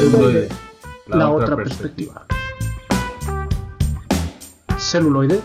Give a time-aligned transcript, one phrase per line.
[0.00, 0.48] Celuloide,
[1.08, 2.26] la, otra, perspectiva.
[4.78, 5.42] Celuloide,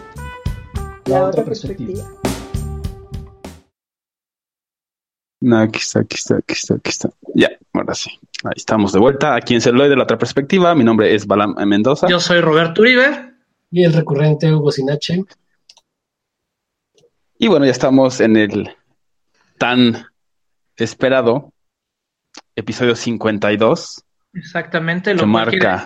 [1.07, 2.05] la, otra perspectiva.
[5.41, 7.09] No, aquí está, aquí está, aquí está, aquí está.
[7.33, 8.11] Ya, ahora sí.
[8.45, 9.35] Ahí estamos de vuelta.
[9.35, 10.73] Aquí en Celuloide, la otra perspectiva.
[10.73, 12.07] Mi nombre es Balam Mendoza.
[12.07, 13.33] Yo soy Roberto Uribe.
[13.71, 15.25] Y el recurrente Hugo Sinache.
[17.37, 18.73] Y bueno, ya estamos en el
[19.57, 20.07] tan
[20.77, 21.51] esperado
[22.55, 24.04] episodio 52.
[24.35, 25.85] Exactamente, lo que marca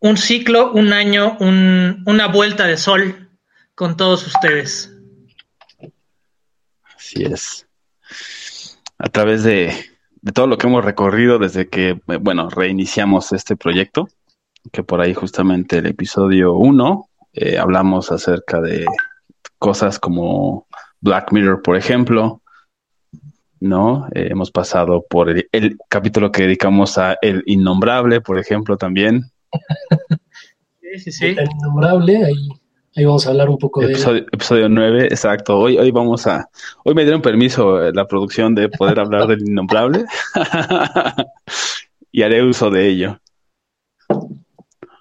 [0.00, 3.30] un ciclo, un año, un, una vuelta de sol
[3.74, 4.92] con todos ustedes.
[6.96, 7.68] Así es.
[8.98, 9.74] A través de,
[10.22, 14.08] de todo lo que hemos recorrido desde que, bueno, reiniciamos este proyecto,
[14.72, 18.86] que por ahí justamente el episodio 1 eh, hablamos acerca de
[19.58, 20.66] cosas como
[21.00, 22.39] Black Mirror, por ejemplo,
[23.60, 24.08] ¿no?
[24.14, 29.30] Eh, hemos pasado por el, capítulo que dedicamos a El Innombrable, por ejemplo, también.
[30.80, 31.26] Sí, sí, sí.
[31.26, 32.48] El Innombrable, ahí,
[32.96, 34.26] ahí vamos a hablar un poco episodio, de...
[34.32, 35.58] Episodio 9, exacto.
[35.58, 36.48] Hoy, hoy vamos a...
[36.84, 40.04] Hoy me dieron permiso eh, la producción de poder hablar del Innombrable
[42.12, 43.20] y haré uso de ello.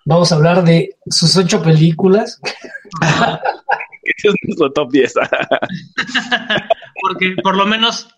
[0.05, 2.41] Vamos a hablar de sus ocho películas.
[4.23, 5.13] es nuestro top 10.
[7.01, 8.09] Porque por lo menos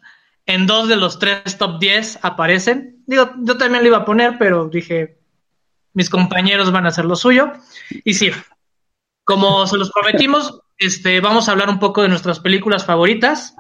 [0.53, 3.03] en dos de los tres top 10 aparecen.
[3.05, 5.17] Digo, yo también lo iba a poner, pero dije,
[5.93, 7.53] mis compañeros van a hacer lo suyo.
[8.03, 8.31] Y sí,
[9.23, 13.55] como se los prometimos, este, vamos a hablar un poco de nuestras películas favoritas.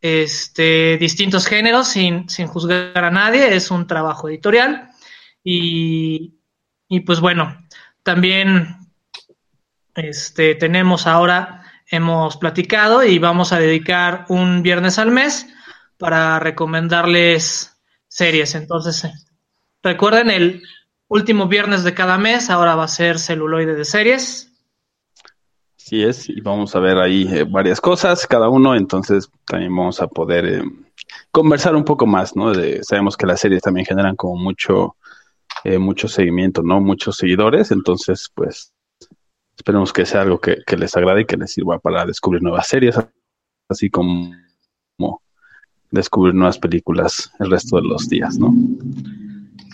[0.00, 4.90] Este, distintos géneros, sin, sin juzgar a nadie, es un trabajo editorial.
[5.42, 6.34] Y,
[6.88, 7.56] y pues bueno,
[8.04, 8.76] también
[9.96, 15.48] este, tenemos ahora, hemos platicado y vamos a dedicar un viernes al mes
[15.98, 17.76] para recomendarles
[18.08, 18.54] series.
[18.54, 19.12] Entonces, eh,
[19.82, 20.62] recuerden, el
[21.08, 24.52] último viernes de cada mes ahora va a ser celuloide de series.
[25.78, 30.02] Así es, y vamos a ver ahí eh, varias cosas, cada uno, entonces también vamos
[30.02, 30.62] a poder eh,
[31.30, 32.52] conversar un poco más, ¿no?
[32.82, 34.96] Sabemos que las series también generan como mucho,
[35.78, 36.80] mucho seguimiento, ¿no?
[36.80, 38.72] Muchos seguidores, entonces, pues,
[39.56, 42.96] esperemos que sea algo que les agrade y que les sirva para descubrir nuevas series,
[43.68, 44.32] así como
[45.96, 48.54] descubrir nuevas películas el resto de los días, ¿no?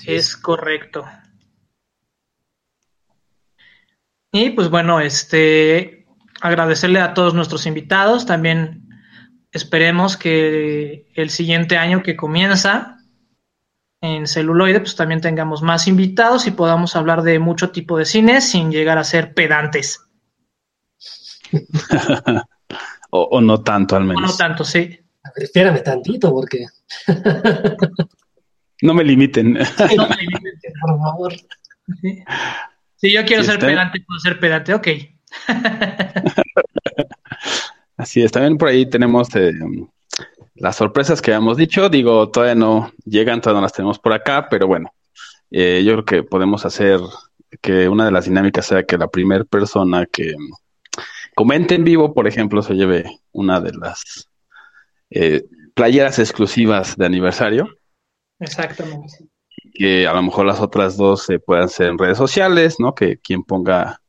[0.06, 1.04] Es correcto.
[4.32, 6.06] Y pues bueno, este
[6.40, 8.26] agradecerle a todos nuestros invitados.
[8.26, 8.88] También
[9.52, 12.98] esperemos que el siguiente año que comienza
[14.00, 18.40] en celuloide, pues también tengamos más invitados y podamos hablar de mucho tipo de cine
[18.40, 20.00] sin llegar a ser pedantes.
[23.10, 24.22] o, o, no tanto, al menos.
[24.24, 24.98] O no tanto, sí.
[25.36, 26.66] Espérame tantito, porque.
[28.82, 29.54] no me limiten.
[29.54, 31.32] no me limiten, por favor.
[32.96, 34.88] Si yo quiero ser pedante, puedo ser pedante, ok.
[37.96, 39.52] Así es, también por ahí tenemos eh,
[40.54, 41.88] las sorpresas que habíamos dicho.
[41.88, 44.92] Digo, todavía no llegan, todavía no las tenemos por acá, pero bueno,
[45.50, 47.00] eh, yo creo que podemos hacer
[47.60, 50.34] que una de las dinámicas sea que la primera persona que
[51.34, 54.28] comente en vivo, por ejemplo, se lleve una de las
[55.14, 57.68] eh, playeras exclusivas de aniversario.
[58.38, 59.28] Exactamente.
[59.74, 62.94] Que a lo mejor las otras dos se puedan hacer en redes sociales, ¿no?
[62.94, 64.00] Que quien ponga,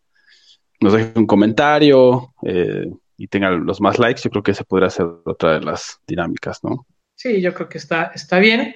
[0.80, 4.88] nos deje un comentario eh, y tenga los más likes, yo creo que se podría
[4.88, 6.86] hacer otra de las dinámicas, ¿no?
[7.16, 8.75] Sí, yo creo que está, está bien.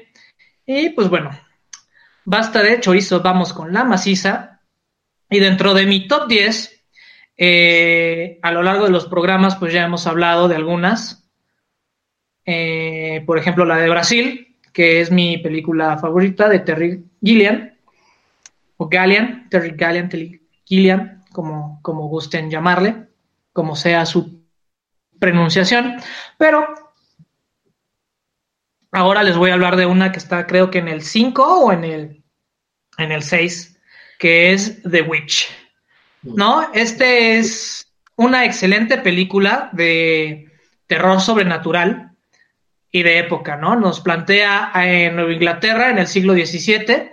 [0.65, 1.31] Y pues bueno,
[2.25, 4.61] basta de chorizo, vamos con la maciza.
[5.29, 6.85] Y dentro de mi top 10,
[7.37, 11.26] eh, a lo largo de los programas, pues ya hemos hablado de algunas.
[12.49, 17.73] Eh, por ejemplo, la de Brasil, que es mi película favorita de Terry Gilliam,
[18.77, 23.07] o Gallian, Terry Gallian, Terry Gilliam, como, como gusten llamarle,
[23.51, 24.45] como sea su
[25.19, 25.95] pronunciación.
[26.37, 26.65] Pero
[28.91, 31.73] ahora les voy a hablar de una que está creo que en el 5 o
[31.73, 32.23] en el,
[32.97, 33.77] en el 6,
[34.19, 35.49] que es The Witch.
[36.23, 36.71] ¿No?
[36.73, 40.49] Este es una excelente película de
[40.87, 42.06] terror sobrenatural
[42.91, 43.75] y de época, ¿no?
[43.75, 47.11] Nos plantea en Nueva Inglaterra en el siglo XVII,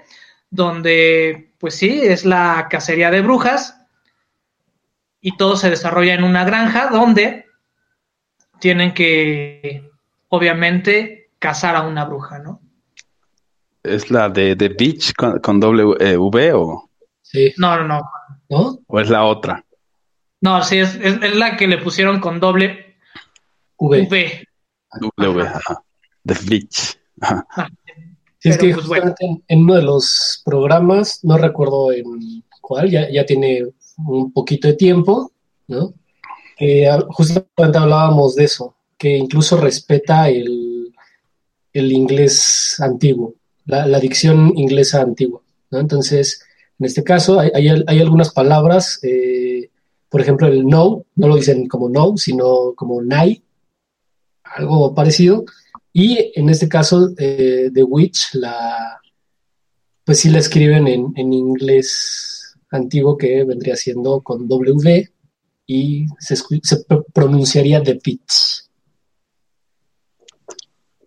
[0.50, 3.81] donde, pues sí, es la cacería de brujas
[5.21, 7.47] y todo se desarrolla en una granja donde
[8.61, 9.91] tienen que,
[10.29, 12.61] obviamente, cazar a una bruja, ¿no?
[13.82, 16.88] ¿Es la de The Beach con, doble eh, V o...?
[17.20, 17.53] Sí.
[17.56, 18.03] No, no,
[18.49, 18.79] no.
[18.87, 19.65] ¿O es la otra?
[20.41, 22.97] No, sí, es, es, la que le pusieron con doble
[23.77, 24.06] V.
[24.11, 24.44] v.
[25.00, 25.44] W,
[26.26, 26.99] The Beach.
[27.20, 27.44] Ah,
[28.41, 29.05] Sí, es Pero, que pues, bueno.
[29.06, 32.05] justamente en, en uno de los programas, no recuerdo en
[32.61, 33.62] cuál, ya, ya tiene
[34.06, 35.32] un poquito de tiempo,
[35.69, 35.94] ¿no?
[36.61, 40.93] Ah, justamente hablábamos de eso, que incluso respeta el,
[41.73, 45.79] el inglés antiguo, la, la dicción inglesa antigua, ¿no?
[45.81, 46.43] Entonces,
[46.79, 49.70] en este caso, hay, hay, hay algunas palabras, eh,
[50.11, 53.43] por ejemplo, el no, no lo dicen como no, sino como nay,
[54.55, 55.45] algo parecido.
[55.93, 59.01] Y en este caso, eh, The Witch, la,
[60.05, 65.09] pues sí la escriben en, en inglés antiguo que vendría siendo con W
[65.67, 66.37] y se,
[67.12, 68.65] pronunciaría The Witch.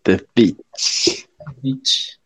[0.04, 1.28] The Beach.
[1.62, 2.20] Witch.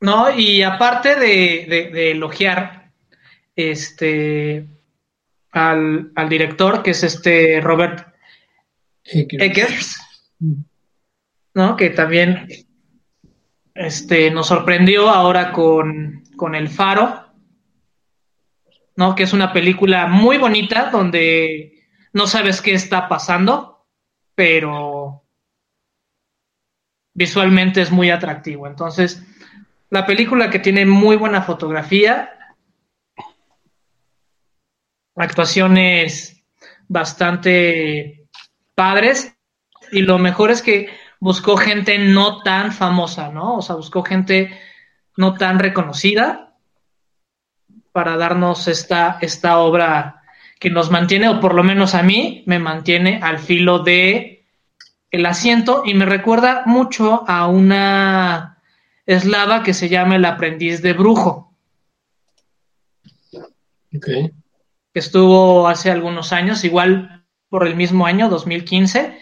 [0.00, 2.90] No, y aparte de, de- de elogiar
[3.54, 4.66] este
[5.50, 8.14] al, al director, que es este Robert
[9.04, 9.96] Eggers.
[10.38, 11.76] ¿No?
[11.76, 12.48] Que también
[13.74, 17.26] este, nos sorprendió ahora con, con El Faro,
[18.96, 19.14] ¿no?
[19.14, 23.86] Que es una película muy bonita donde no sabes qué está pasando,
[24.34, 25.24] pero
[27.14, 28.66] visualmente es muy atractivo.
[28.66, 29.22] Entonces,
[29.90, 32.32] la película que tiene muy buena fotografía,
[35.14, 36.42] actuaciones
[36.88, 38.28] bastante
[38.74, 39.35] padres
[39.92, 40.88] y lo mejor es que
[41.20, 43.56] buscó gente no tan famosa, ¿no?
[43.56, 44.58] O sea, buscó gente
[45.16, 46.54] no tan reconocida
[47.92, 50.22] para darnos esta, esta obra
[50.58, 54.44] que nos mantiene, o por lo menos a mí, me mantiene al filo de
[55.10, 58.58] el asiento y me recuerda mucho a una
[59.06, 61.54] eslava que se llama El aprendiz de brujo,
[63.90, 64.32] que
[64.92, 69.18] estuvo hace algunos años, igual por el mismo año, 2015,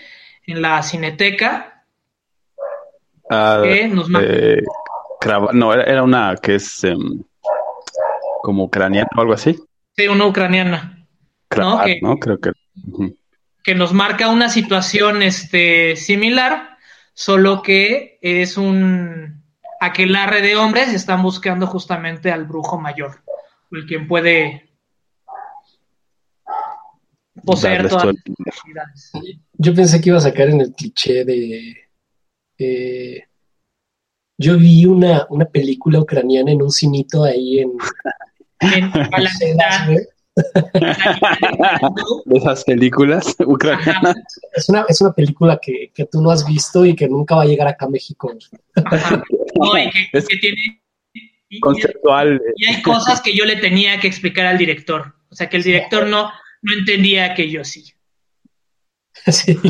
[0.46, 1.70] en la Cineteca,
[3.30, 4.62] Ah, que nos eh,
[5.54, 7.22] no, era, era una que es em,
[8.42, 9.58] como ucraniana o algo así.
[9.96, 11.06] sí, una ucraniana,
[11.48, 12.18] Kravat, que- ¿no?
[12.18, 12.52] Creo que.
[13.62, 16.76] que nos marca una situación este, similar,
[17.14, 19.42] solo que es un
[19.80, 23.22] aquelarre de hombres y están buscando justamente al brujo mayor,
[23.72, 24.68] el quien puede
[27.44, 28.12] poseer todas todo
[28.74, 29.12] las.
[29.54, 31.76] Yo pensé que iba a sacar en el cliché de.
[32.58, 33.22] eh,
[34.38, 37.72] yo vi una, una película ucraniana en un cinito ahí en.
[38.60, 40.06] En- a la mitad, güey.
[42.24, 44.14] De esas películas ucranianas.
[44.54, 47.42] Es una, es una película que, que tú no has visto y que nunca va
[47.42, 48.32] a llegar acá a México.
[48.84, 49.22] Ajá.
[49.56, 50.82] No, y que- Es que tiene-
[51.50, 52.40] y- conceptual.
[52.56, 55.14] Y hay cosas que yo le tenía que explicar al director.
[55.30, 56.30] O sea, que el director no,
[56.64, 57.92] no entendía que yo sí.
[59.30, 59.56] Sí.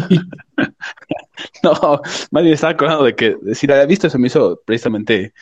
[1.62, 2.00] No,
[2.30, 5.32] más bien estaba acordando de que si la había visto se me hizo precisamente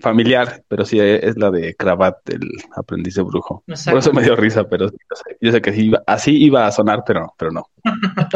[0.00, 2.40] familiar, pero sí es la de Kravat, el
[2.74, 3.62] aprendiz de brujo.
[3.66, 3.90] Exacto.
[3.92, 6.36] Por eso me dio risa, pero sí, yo sé, yo sé que sí iba- así
[6.42, 7.68] iba a sonar, pero, pero no.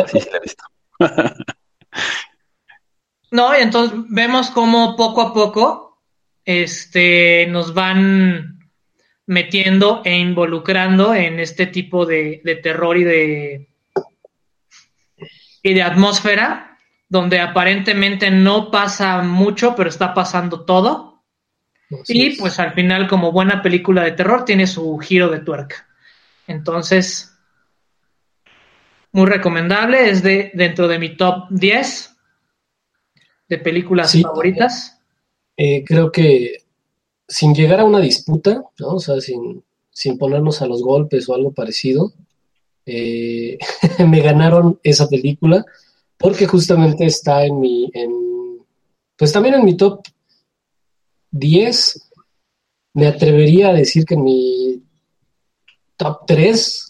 [0.06, 0.64] Sí, sí la he visto.
[3.30, 6.02] No, y entonces vemos cómo poco a poco
[6.44, 8.58] este, nos van
[9.30, 13.68] metiendo e involucrando en este tipo de, de terror y de,
[15.62, 16.76] y de atmósfera,
[17.08, 21.22] donde aparentemente no pasa mucho, pero está pasando todo.
[22.02, 22.38] Así Y es.
[22.40, 25.86] pues al final, como buena película de terror, tiene su giro de tuerca.
[26.48, 27.32] Entonces,
[29.12, 32.16] muy recomendable, es de dentro de mi top 10
[33.48, 34.22] de películas Sí.
[34.22, 35.00] favoritas.
[35.56, 36.56] Eh, creo que
[37.30, 38.88] sin llegar a una disputa, ¿no?
[38.96, 42.12] O sea, sin, sin ponernos a los golpes o algo parecido,
[42.86, 43.56] eh,
[44.06, 45.64] me ganaron esa película
[46.18, 48.10] porque justamente está en mi, en,
[49.16, 50.02] pues también en mi top
[51.30, 52.10] 10,
[52.94, 54.82] me atrevería a decir que en mi
[55.96, 56.86] top 3,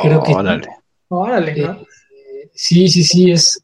[0.00, 0.68] Creo que- Órale.
[1.08, 1.72] Órale, ¿no?
[1.80, 3.60] Eh, sí, sí, sí, es,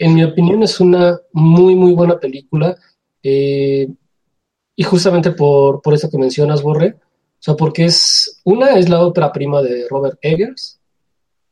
[0.00, 2.76] en mi opinión es una muy, muy buena película.
[3.22, 3.88] eh,
[4.76, 9.04] y justamente por, por eso que mencionas, Borre, o sea, porque es, una es la
[9.04, 10.80] ópera prima de Robert Eggers,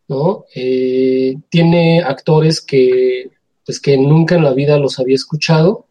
[0.09, 0.45] ¿no?
[0.55, 3.31] Eh, tiene actores que,
[3.65, 5.87] pues, que nunca en la vida los había escuchado,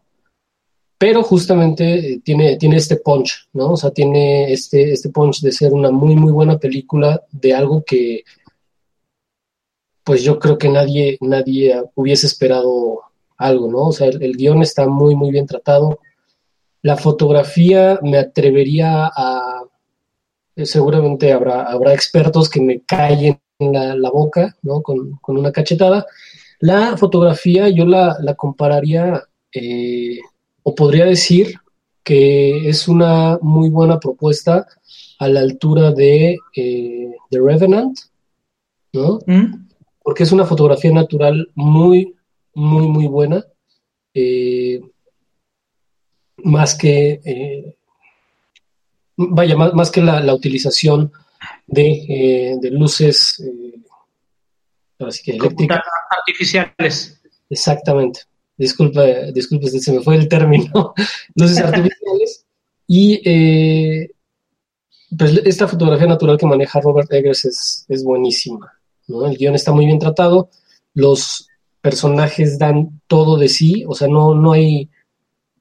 [0.97, 3.71] pero justamente eh, tiene, tiene este punch, ¿no?
[3.71, 7.83] O sea, tiene este, este punch de ser una muy, muy buena película de algo
[7.83, 8.23] que,
[10.03, 13.01] pues yo creo que nadie, nadie hubiese esperado
[13.37, 13.87] algo, ¿no?
[13.87, 15.99] O sea, el, el guion está muy, muy bien tratado.
[16.81, 19.63] La fotografía me atrevería a,
[20.55, 24.81] eh, seguramente habrá, habrá expertos que me callen la, la boca, ¿no?
[24.81, 26.05] Con, con una cachetada.
[26.59, 29.23] La fotografía yo la, la compararía,
[29.53, 30.19] eh,
[30.63, 31.55] o podría decir
[32.03, 34.65] que es una muy buena propuesta
[35.19, 37.97] a la altura de The Revenant,
[38.93, 39.19] ¿no?
[39.25, 39.67] ¿Mm?
[40.03, 42.15] Porque es una fotografía natural muy,
[42.53, 43.45] muy, muy buena.
[44.13, 44.81] Eh,
[46.43, 47.75] más que, eh,
[49.15, 51.11] vaya, más, que la, utilización
[51.67, 53.43] de, eh, de luces
[55.23, 55.81] que eléctricas.
[56.17, 57.21] artificiales.
[57.49, 58.21] Exactamente.
[58.57, 60.93] Disculpa, disculpe, se me fue el término.
[61.35, 62.45] luces artificiales.
[62.87, 63.21] Y
[65.17, 68.71] pues esta fotografía natural que maneja Robert Eggers es, es buenísima.
[69.07, 69.25] ¿no?
[69.25, 70.49] El guion está muy bien tratado,
[70.93, 71.47] los
[71.81, 74.89] personajes dan todo de sí, o sea, no, no, hay,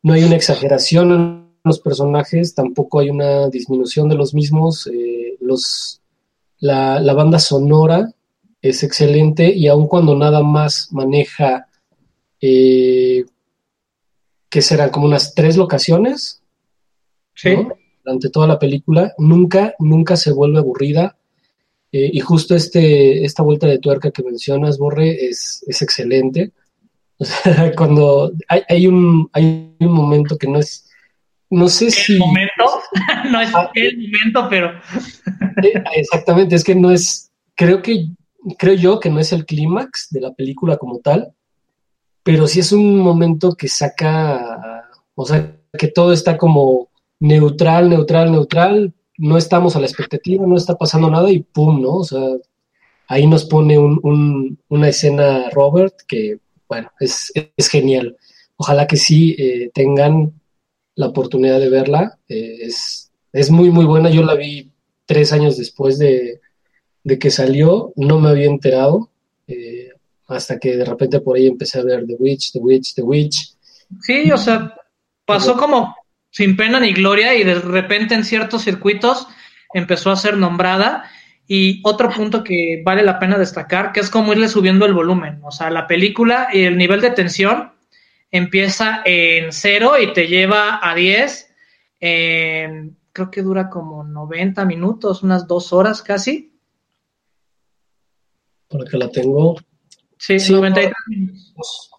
[0.02, 4.86] no hay una exageración en los personajes, tampoco hay una disminución de los mismos.
[4.86, 6.00] Eh, los,
[6.58, 8.12] la, la, banda sonora
[8.62, 11.68] es excelente y aun cuando nada más maneja,
[12.40, 13.24] eh,
[14.48, 16.42] que serán como unas tres locaciones,
[17.34, 17.50] ¿Sí?
[18.04, 21.16] durante toda la película, nunca, nunca se vuelve aburrida.
[21.92, 26.52] Eh, y justo este, esta vuelta de tuerca que mencionas, Borre, es, es excelente.
[27.20, 30.88] O sea, cuando hay, hay, un, hay un momento que no es,
[31.50, 32.18] no sé ¿El si...
[32.18, 32.64] momento?
[33.30, 34.72] no es ah, el momento, pero...
[35.62, 38.06] Eh, exactamente, es que no es, creo que,
[38.56, 41.34] creo yo que no es el clímax de la película como tal,
[42.22, 48.32] pero sí es un momento que saca, o sea, que todo está como neutral, neutral,
[48.32, 51.96] neutral, no estamos a la expectativa, no está pasando nada y pum, ¿no?
[51.96, 52.26] O sea,
[53.06, 56.38] ahí nos pone una escena Robert que,
[56.70, 57.32] bueno, es,
[57.68, 58.16] genial.
[58.56, 60.40] Ojalá que sí eh, tengan
[60.94, 62.16] la oportunidad de verla.
[62.28, 64.08] Eh, es, es, muy, muy buena.
[64.08, 64.70] Yo la vi
[65.04, 66.40] tres años después de,
[67.18, 69.10] que salió, no me había enterado.
[69.48, 69.88] Eh,
[70.28, 73.56] hasta que de repente por ahí empecé a ver The Witch, The Witch, The Witch.
[74.02, 74.72] Sí, o sea,
[75.24, 75.96] pasó como
[76.30, 79.26] sin pena ni gloria y de repente en ciertos circuitos
[79.74, 81.10] empezó a ser nombrada.
[81.52, 85.40] Y otro punto que vale la pena destacar, que es como irle subiendo el volumen.
[85.42, 87.72] O sea, la película y el nivel de tensión
[88.30, 91.52] empieza en cero y te lleva a 10.
[91.98, 96.56] creo que dura como 90 minutos, unas dos horas casi.
[98.68, 99.56] Por que la tengo.
[100.18, 101.90] Sí, sí 93 minutos.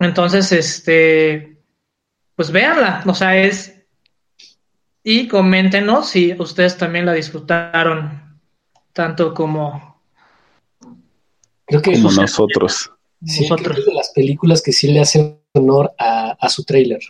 [0.00, 1.62] Entonces, este,
[2.34, 3.71] pues véanla, o sea, es...
[5.04, 8.38] Y coméntenos si ustedes también la disfrutaron
[8.92, 10.00] tanto como...
[11.64, 12.92] Creo que como nosotros.
[13.24, 13.76] Sí, nosotros.
[13.76, 17.00] Creo de las películas que sí le hacen honor a, su tráiler.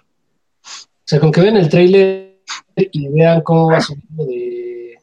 [0.64, 2.42] O sea, con que vean el tráiler
[2.76, 4.98] y vean cómo va subiendo de,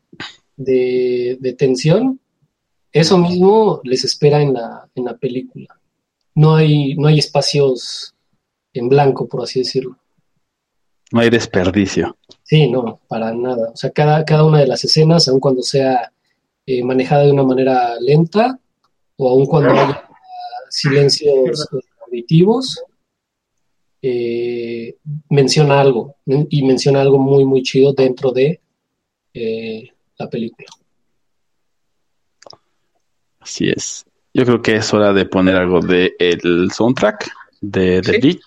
[0.56, 2.20] de, de tensión,
[2.92, 5.80] eso mismo les espera en la, en la película
[6.40, 8.16] no hay, no hay espacios
[8.74, 9.98] en blanco, por así decirlo.
[11.12, 12.18] No hay desperdicio.
[12.44, 13.72] Sí, no, para nada.
[13.72, 16.12] O sea, cada, cada una de las escenas, aun cuando sea
[16.66, 18.60] eh, manejada de una manera lenta
[19.18, 20.08] o aun cuando haya
[20.70, 21.68] silencios
[22.06, 22.84] auditivos,
[24.02, 24.96] eh,
[25.30, 28.62] menciona algo y menciona algo muy, muy chido dentro de
[29.34, 30.68] eh, la película.
[33.40, 34.06] Así es.
[34.34, 38.40] Yo creo que es hora de poner algo de el soundtrack de The Beach.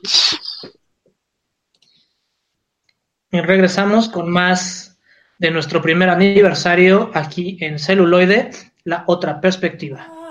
[3.33, 4.99] Y regresamos con más
[5.39, 8.51] de nuestro primer aniversario aquí en Celuloide,
[8.85, 10.22] la otra perspectiva.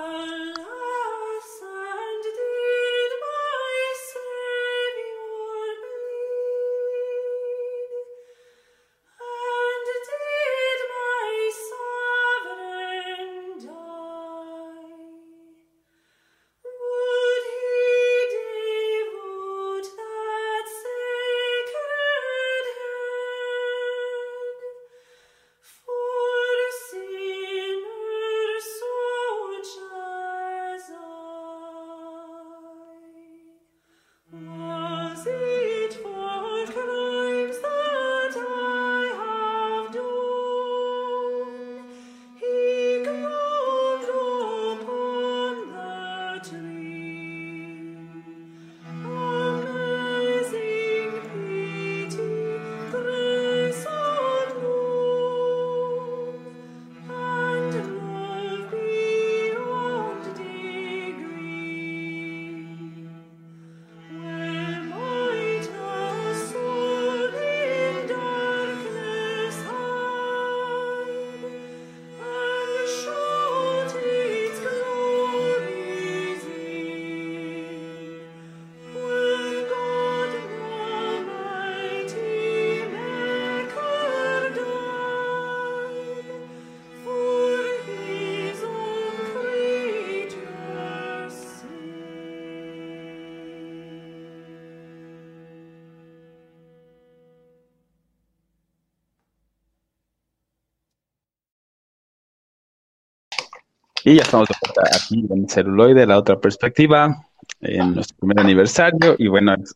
[104.11, 104.49] Y ya estamos
[104.93, 107.25] aquí en celuloide, la otra perspectiva,
[107.61, 109.15] en nuestro primer aniversario.
[109.17, 109.73] Y bueno, es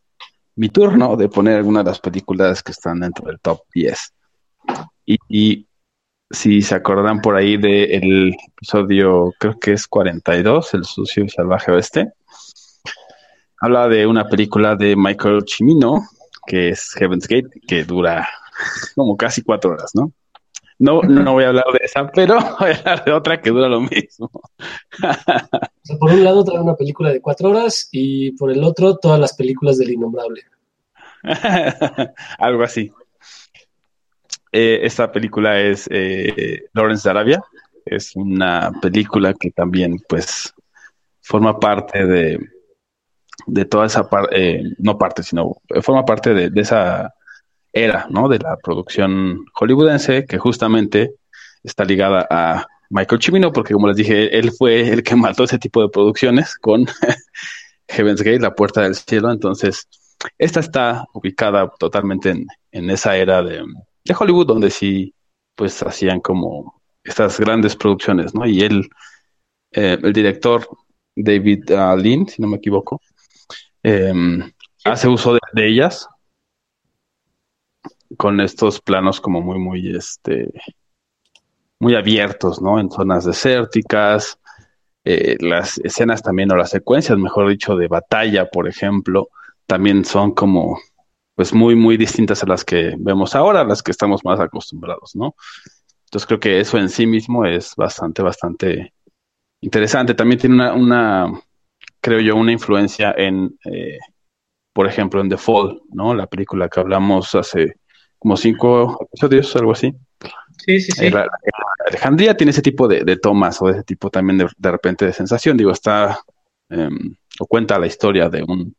[0.56, 3.98] mi turno de poner algunas de las películas que están dentro del top 10.
[5.06, 5.66] Y,
[6.28, 11.72] si se acordarán por ahí del episodio, creo que es 42, El sucio y salvaje
[11.72, 12.12] oeste,
[13.62, 16.02] habla de una película de Michael Cimino,
[16.46, 18.28] que es Heaven's Gate, que dura
[18.96, 20.12] como casi cuatro horas, ¿no?
[20.78, 23.68] No, no voy a hablar de esa, pero voy a hablar de otra que dura
[23.68, 24.30] lo mismo.
[25.98, 29.34] por un lado trae una película de cuatro horas y por el otro todas las
[29.34, 30.42] películas del innombrable.
[32.38, 32.92] Algo así.
[34.52, 37.42] Eh, esta película es eh, Lawrence de Arabia.
[37.84, 40.52] Es una película que también, pues,
[41.20, 42.38] forma parte de,
[43.46, 47.15] de toda esa parte, eh, no parte, sino forma parte de, de esa
[47.76, 48.28] era, ¿no?
[48.28, 51.14] De la producción hollywoodense que justamente
[51.62, 55.58] está ligada a Michael Cimino, porque como les dije, él fue el que mató ese
[55.58, 56.86] tipo de producciones con
[57.88, 59.30] Heaven's Gate, La Puerta del Cielo.
[59.30, 59.86] Entonces,
[60.38, 63.62] esta está ubicada totalmente en, en esa era de,
[64.04, 65.12] de, Hollywood, donde sí,
[65.54, 68.46] pues hacían como estas grandes producciones, ¿no?
[68.46, 68.88] Y él,
[69.72, 70.66] eh, el director
[71.14, 73.02] David uh, Lynn, si no me equivoco,
[73.82, 74.14] eh,
[74.84, 76.08] hace uso de, de ellas
[78.16, 80.52] con estos planos como muy, muy, este,
[81.78, 82.78] muy abiertos, ¿no?
[82.78, 84.38] En zonas desérticas,
[85.04, 89.28] eh, las escenas también, o las secuencias, mejor dicho, de batalla, por ejemplo,
[89.66, 90.78] también son como,
[91.34, 95.14] pues muy, muy distintas a las que vemos ahora, a las que estamos más acostumbrados,
[95.14, 95.34] ¿no?
[96.04, 98.92] Entonces creo que eso en sí mismo es bastante, bastante
[99.60, 100.14] interesante.
[100.14, 101.40] También tiene una, una
[102.00, 103.98] creo yo, una influencia en, eh,
[104.72, 106.14] por ejemplo, en The Fall, ¿no?
[106.14, 107.76] La película que hablamos hace
[108.26, 109.94] como cinco episodios, algo así.
[110.58, 111.10] Sí, sí, sí.
[111.86, 115.56] Alejandría tiene ese tipo de, tomas o ese tipo también de, repente de sensación.
[115.56, 116.18] Digo, está
[116.68, 118.74] em, o cuenta la historia de un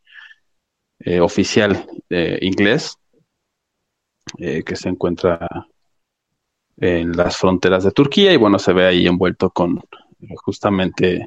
[1.00, 2.98] eh, oficial eh, inglés
[4.38, 5.48] eh, que se encuentra
[6.76, 9.82] en las fronteras de Turquía y bueno, se ve ahí envuelto con
[10.44, 11.26] justamente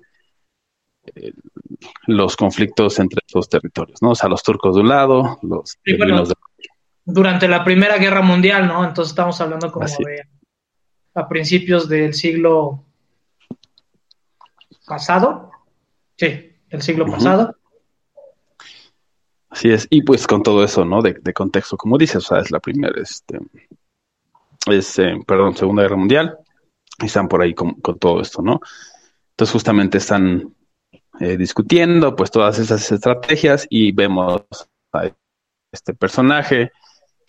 [2.06, 4.11] los conflictos entre estos territorios, ¿no?
[4.11, 6.35] O sea, los turcos de un lado, los sí, bueno, de
[7.12, 8.85] durante la Primera Guerra Mundial, ¿no?
[8.85, 10.27] Entonces estamos hablando como de
[11.14, 12.85] a principios del siglo
[14.87, 15.51] pasado.
[16.16, 17.57] Sí, el siglo pasado.
[19.49, 21.03] Así es, y pues con todo eso, ¿no?
[21.03, 23.40] De, contexto, como dices, o sea, es la primera, este,
[24.66, 26.38] es, eh, perdón, Segunda Guerra Mundial,
[27.01, 28.61] y están por ahí con, todo esto, ¿no?
[29.31, 30.55] Entonces justamente están
[31.18, 34.44] eh, discutiendo, pues, todas esas estrategias y vemos
[34.92, 35.11] a
[35.73, 36.70] este personaje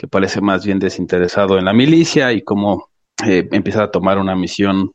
[0.02, 2.90] que parece más bien desinteresado en la milicia y cómo
[3.24, 4.92] eh, empieza a tomar una misión,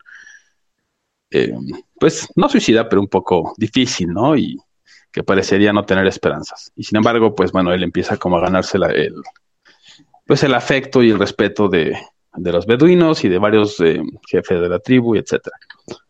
[1.31, 1.55] eh,
[2.01, 4.37] pues no suicida, pero un poco difícil, ¿no?
[4.37, 4.59] Y
[5.13, 6.73] que parecería no tener esperanzas.
[6.75, 9.15] Y sin embargo, pues bueno, él empieza como a ganarse el,
[10.27, 11.97] pues el afecto y el respeto de,
[12.35, 15.57] de los beduinos y de varios eh, jefes de la tribu, etcétera.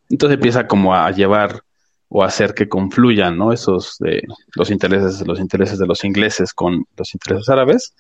[0.09, 1.61] Entonces empieza como a llevar
[2.09, 3.53] o hacer que confluyan, ¿no?
[3.53, 4.23] Esos de
[4.55, 7.93] los intereses, los intereses de los ingleses con los intereses árabes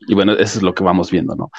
[0.00, 1.50] y bueno, eso es lo que vamos viendo, ¿no?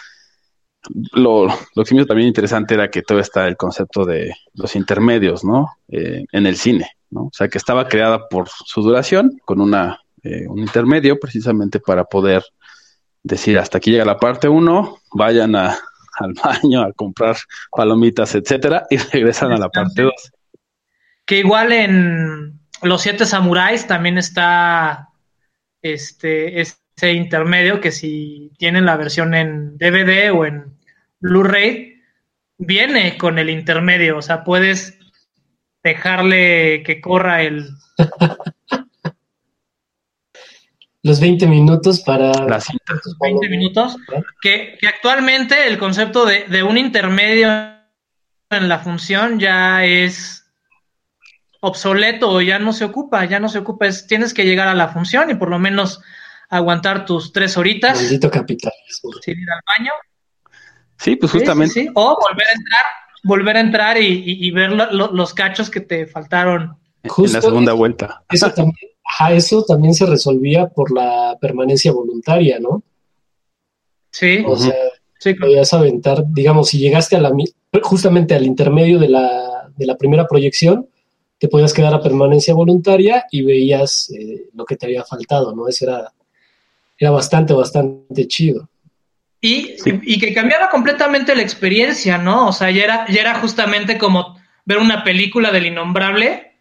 [1.14, 5.44] Lo, lo que me también interesante era que todo está el concepto de los intermedios,
[5.44, 5.78] ¿no?
[5.90, 7.24] Eh, en el cine, ¿no?
[7.24, 12.06] O sea, que estaba creada por su duración, con una, eh, un intermedio precisamente para
[12.06, 12.44] poder
[13.24, 15.78] decir hasta aquí llega la parte 1, vayan a,
[16.20, 17.36] al baño a comprar
[17.72, 20.14] palomitas, etcétera, y regresan a la parte 2.
[21.26, 25.10] Que igual en Los Siete Samuráis también está
[25.82, 26.60] este
[27.04, 30.78] intermedio que si tienen la versión en DVD o en
[31.20, 32.02] Blu-ray,
[32.58, 35.00] viene con el intermedio, o sea, puedes
[35.84, 37.70] dejarle que corra el...
[41.02, 42.32] Los 20 minutos para...
[42.46, 42.68] Las
[43.22, 43.96] 20 minutos,
[44.42, 47.50] que, actualmente el concepto de, de un intermedio
[48.50, 50.40] en la función ya es
[51.62, 54.90] obsoleto, ya no se ocupa, ya no se ocupa, es, tienes que llegar a la
[54.90, 56.02] función y por lo menos
[56.50, 57.96] aguantar tus tres horitas.
[57.96, 58.74] Maldito capital.
[59.22, 59.92] Sin ir al baño.
[60.98, 61.90] Sí, pues justamente.
[61.94, 62.82] O volver a entrar,
[63.24, 66.78] volver a entrar y, ver los cachos que te faltaron.
[67.04, 68.24] en la segunda vuelta.
[68.30, 68.76] Eso también,
[69.32, 72.84] eso también se resolvía por la permanencia voluntaria, ¿no?
[74.12, 74.44] Sí.
[74.46, 74.74] O sea,
[75.40, 77.32] podías aventar, digamos, si llegaste a la
[77.84, 80.90] justamente al intermedio de la, de la primera proyección,
[81.38, 85.68] te podías quedar a permanencia voluntaria y veías eh, lo que te había faltado, ¿no?
[85.68, 86.12] Ese era
[87.00, 88.70] era bastante, bastante chido.
[89.42, 92.50] Y, y, que cambiaba completamente la experiencia, ¿no?
[92.50, 96.58] O sea, ya era, ya era justamente como ver una película del innombrable,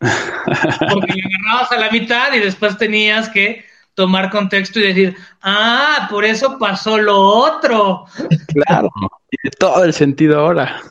[0.00, 6.06] porque le agarrabas a la mitad y después tenías que tomar contexto y decir, ah,
[6.08, 8.04] por eso pasó lo otro.
[8.46, 8.90] Claro,
[9.28, 10.82] tiene todo el sentido ahora.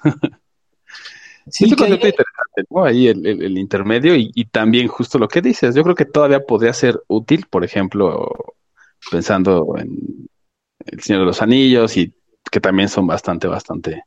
[1.50, 2.84] Sí, es un concepto interesante, ¿no?
[2.84, 5.74] Ahí el, intermedio y, y, también justo lo que dices.
[5.74, 8.56] Yo creo que todavía podría ser útil, por ejemplo,
[9.12, 10.28] pensando en
[10.86, 12.14] El Señor de los Anillos y
[12.52, 14.04] que también son bastante, bastante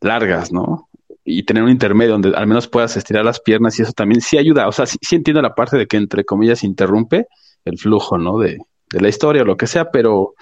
[0.00, 0.88] largas, ¿no?
[1.24, 4.36] Y tener un intermedio donde al menos puedas estirar las piernas y eso también sí
[4.36, 4.68] ayuda.
[4.68, 7.26] O sea, sí, entiendo la parte de que entre comillas interrumpe
[7.64, 8.38] el flujo, ¿no?
[8.38, 8.58] De,
[8.90, 10.34] de la historia o lo que sea, pero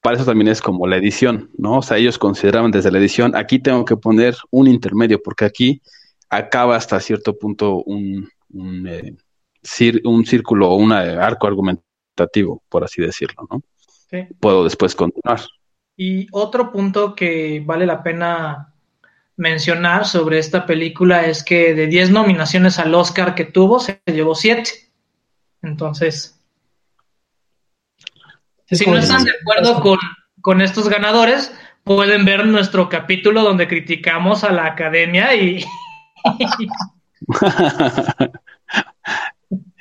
[0.00, 1.78] para eso también es como la edición, ¿no?
[1.78, 5.82] O sea, ellos consideraban desde la edición, aquí tengo que poner un intermedio, porque aquí
[6.28, 9.16] acaba hasta cierto punto un, un, eh,
[10.04, 11.46] un círculo o un arco
[12.68, 13.62] por así decirlo, ¿no?
[14.40, 15.40] Puedo después continuar.
[15.96, 18.74] Y otro punto que vale la pena
[19.36, 24.34] mencionar sobre esta película es que de 10 nominaciones al Oscar que tuvo, se llevó
[24.34, 24.70] 7.
[25.62, 26.40] Entonces,
[28.66, 29.98] si no están de acuerdo con,
[30.40, 31.52] con, estos ganadores,
[31.84, 35.64] pueden ver nuestro capítulo donde criticamos a la academia y...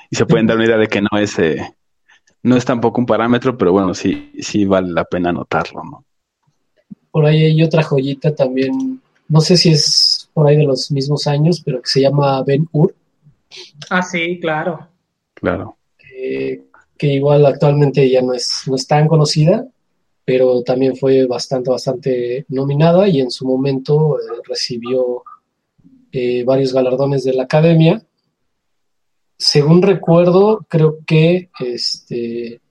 [0.10, 1.76] y se pueden dar una idea de que no es, eh,
[2.44, 6.06] no es tampoco un parámetro, pero bueno, sí, sí vale la pena notarlo, ¿no?
[7.10, 11.28] Por ahí hay otra joyita también, no sé si es por ahí de los mismos
[11.28, 12.94] años, pero que se llama Ben Hur.
[13.90, 14.88] Ah, sí, claro.
[15.34, 15.78] Claro.
[16.16, 16.64] Eh,
[16.98, 19.68] que igual actualmente ya no es, no es tan conocida,
[20.26, 25.24] pero también fue bastante, bastante nominada y en su momento eh, recibió
[26.12, 28.02] eh, varios galardones de la academia.
[29.44, 32.62] Según recuerdo, creo que este,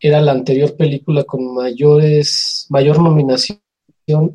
[0.00, 3.60] era la anterior película con mayores, mayor nominación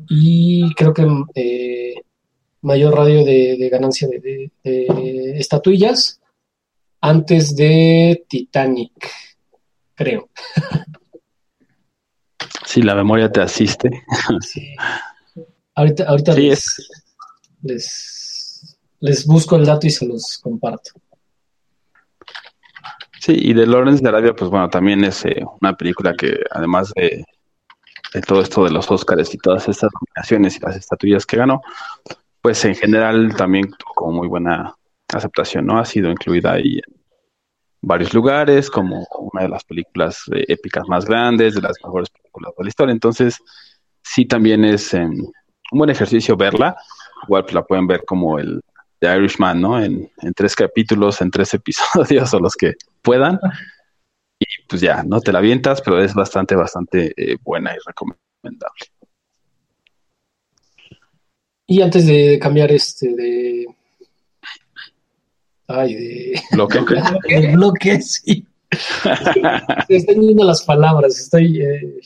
[0.08, 1.94] y creo que eh,
[2.60, 6.20] mayor radio de, ganancia de, de estatuillas
[7.00, 9.10] antes de Titanic,
[9.96, 10.30] creo.
[12.64, 13.90] Sí, la memoria te asiste.
[14.40, 14.76] Sí.
[15.74, 16.34] Ahorita, ahorita
[17.62, 20.92] les, les, busco el dato y se los comparto.
[23.20, 26.90] Sí, y de Lawrence de Arabia, pues bueno, también es eh, una película que además
[26.96, 27.22] de,
[28.26, 31.60] todo esto de los Oscars y todas estas nominaciones y las estatuillas que ganó,
[32.40, 34.74] pues en general también tuvo muy buena
[35.12, 35.78] aceptación, ¿no?
[35.78, 37.00] Ha sido incluida ahí en
[37.82, 42.52] varios lugares, como una de las películas eh, épicas más grandes, de las mejores películas
[42.56, 42.92] de la historia.
[42.92, 43.38] Entonces,
[44.02, 46.74] sí también es em, un buen ejercicio verla.
[47.24, 48.62] Igual pues, la pueden ver como el
[49.00, 49.82] The Irishman, ¿no?
[49.82, 53.38] En, tres capítulos, en tres episodios o los que puedan.
[54.38, 58.86] Y pues ya, no te la avientas, pero es bastante, bastante eh, buena y recomendable.
[61.66, 63.66] Y antes de cambiar este de,
[65.72, 66.80] Ay, de bloque.
[67.28, 68.46] de bloque, sí.
[69.88, 72.00] estoy viendo las palabras, estoy, eh,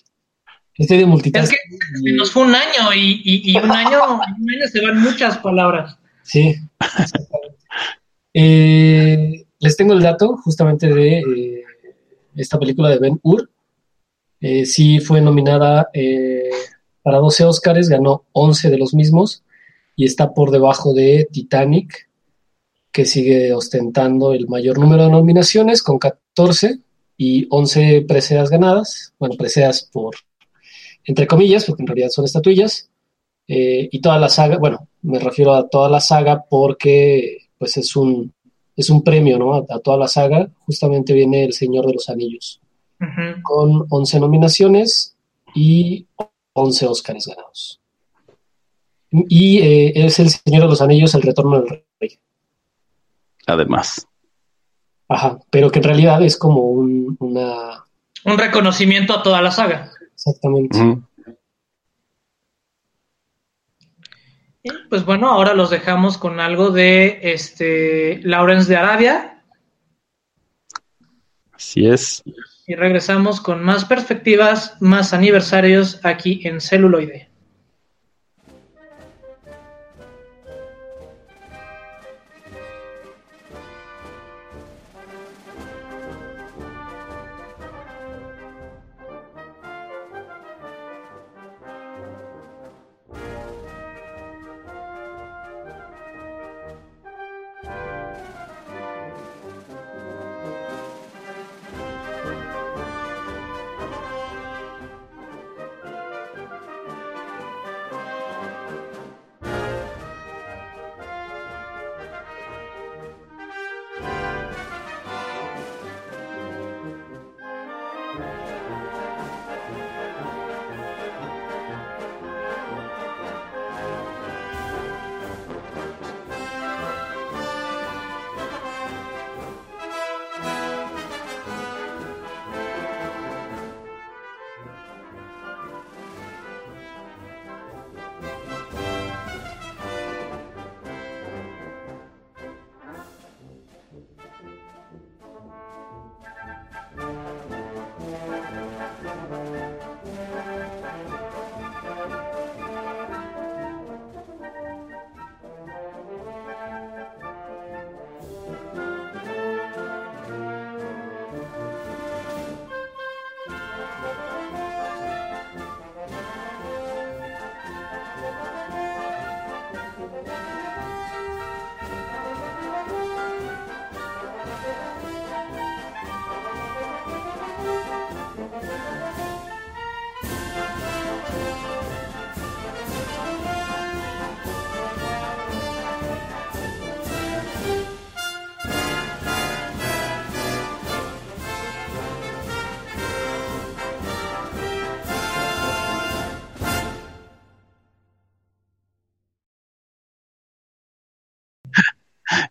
[0.76, 1.59] estoy de multitasking.
[1.94, 5.38] Es que nos fue un año y, y, un año, un año se van muchas
[5.38, 5.98] palabras.
[6.22, 7.59] Sí, exactamente.
[8.35, 11.64] Eh, les tengo el dato justamente de eh,
[12.37, 13.50] esta película de Ben Hur.
[14.38, 15.88] Eh, sí fue nominada
[17.03, 19.42] para 12 Oscars, ganó 11 de los mismos
[19.96, 22.11] y está por debajo de Titanic,
[22.92, 26.81] que sigue ostentando el mayor número de nominaciones con 14
[27.16, 30.14] y 11 preseas ganadas, bueno, preseas por,
[31.05, 32.90] entre comillas, porque en realidad son estatuillas,
[33.48, 37.96] eh, y toda la saga, bueno, me refiero a toda la saga porque pues es
[37.96, 38.35] un,
[38.76, 39.54] es un premio, ¿no?
[39.54, 42.60] A, toda la saga, justamente viene El Señor de los Anillos,
[43.42, 45.16] con 11 nominaciones
[45.54, 46.06] y
[46.52, 47.80] 11 Óscares ganados.
[49.10, 51.68] Y eh, es El Señor de los Anillos, El Retorno del
[52.00, 52.18] Rey
[53.46, 54.06] además.
[55.08, 57.84] Ajá, pero que en realidad es como un, una...
[58.24, 59.90] Un reconocimiento a toda la saga.
[60.14, 60.78] Exactamente.
[64.88, 69.42] Pues bueno, ahora los dejamos con algo de este Lawrence de Arabia.
[71.53, 72.22] Así es.
[72.66, 77.29] Y regresamos con más perspectivas, más aniversarios aquí en celuloide.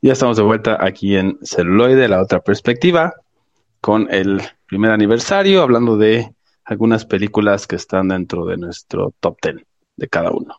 [0.04, 3.14] Ya estamos de vuelta aquí en Celuloide, la otra perspectiva,
[3.80, 6.30] con el primer aniversario, hablando de
[6.66, 10.58] algunas películas que están dentro de nuestro top ten de cada uno.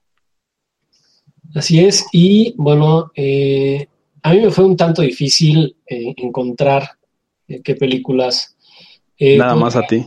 [1.54, 3.86] Así es, y bueno, eh,
[4.22, 6.92] a mí me fue un tanto difícil eh, encontrar
[7.46, 8.56] eh, qué películas.
[9.20, 10.06] Nada más a ti.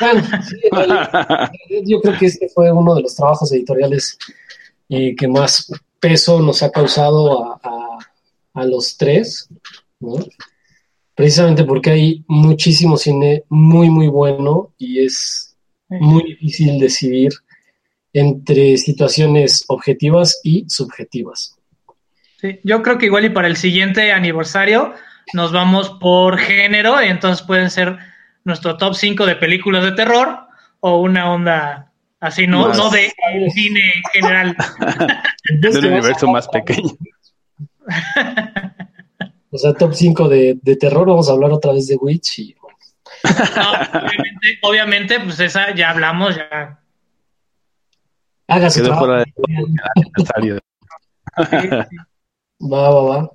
[0.00, 4.16] Bueno, sí, yo creo que este fue uno de los trabajos editoriales
[4.88, 7.85] que más peso nos ha causado a, a
[8.64, 9.48] los tres,
[10.00, 10.16] ¿no?
[11.14, 15.56] Precisamente porque hay muchísimo cine muy, muy bueno y es
[15.88, 17.32] muy difícil decidir
[18.12, 21.56] entre situaciones objetivas y subjetivas.
[22.40, 24.94] Sí, yo creo que igual y para el siguiente aniversario
[25.32, 27.98] nos vamos por género, y entonces pueden ser
[28.44, 30.38] nuestro top 5 de películas de terror
[30.80, 33.12] o una onda así, no, no de
[33.52, 34.56] cine en general.
[35.60, 36.90] Del universo más pequeño.
[39.48, 42.54] O sea, top 5 de, de, terror, vamos a hablar otra vez de Witch y...
[43.24, 46.78] obviamente, obviamente, pues esa ya hablamos, ya.
[48.48, 50.60] Hágase fuera de
[52.60, 53.30] Va, va, va.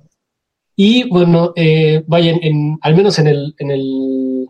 [0.76, 4.46] Y bueno, eh, vayan, en, al menos en el, en el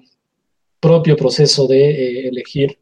[0.79, 2.79] propio proceso de eh, elegir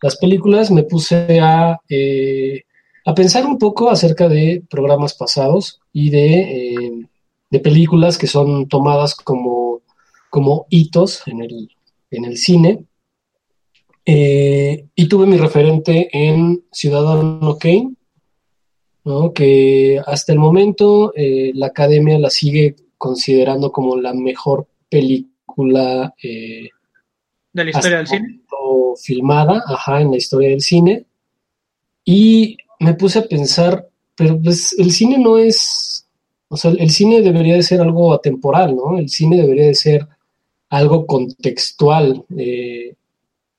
[0.00, 2.62] las películas, me puse a, eh,
[3.04, 7.06] a pensar un poco acerca de programas pasados y de, eh,
[7.50, 9.82] de películas que son tomadas como,
[10.30, 11.68] como hitos en el,
[12.10, 12.84] en el cine.
[14.04, 17.94] Eh, y tuve mi referente en Ciudadano Kane,
[19.04, 19.32] ¿no?
[19.32, 26.70] que hasta el momento eh, la academia la sigue considerando como la mejor película de
[27.52, 28.38] la historia del cine.
[29.02, 31.06] Filmada, ajá, en la historia del cine.
[32.04, 36.06] Y me puse a pensar, pero pues el cine no es,
[36.48, 38.98] o sea, el cine debería de ser algo atemporal, ¿no?
[38.98, 40.06] El cine debería de ser
[40.68, 42.24] algo contextual.
[42.36, 42.94] Eh,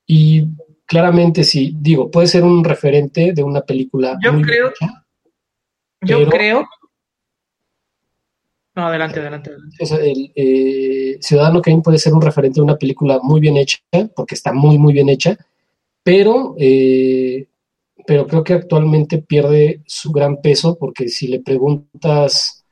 [0.05, 0.45] y
[0.85, 4.17] claramente sí, digo, puede ser un referente de una película.
[4.21, 4.73] Yo creo.
[6.01, 6.67] yo creo.
[8.75, 9.51] No, adelante, adelante.
[9.79, 13.77] el eh, Ciudadano Kane puede ser un referente de una película muy bien hecha,
[14.15, 15.37] porque está muy, muy bien hecha,
[16.01, 17.47] pero eh,
[18.05, 22.65] pero creo que actualmente pierde su gran peso porque si le preguntas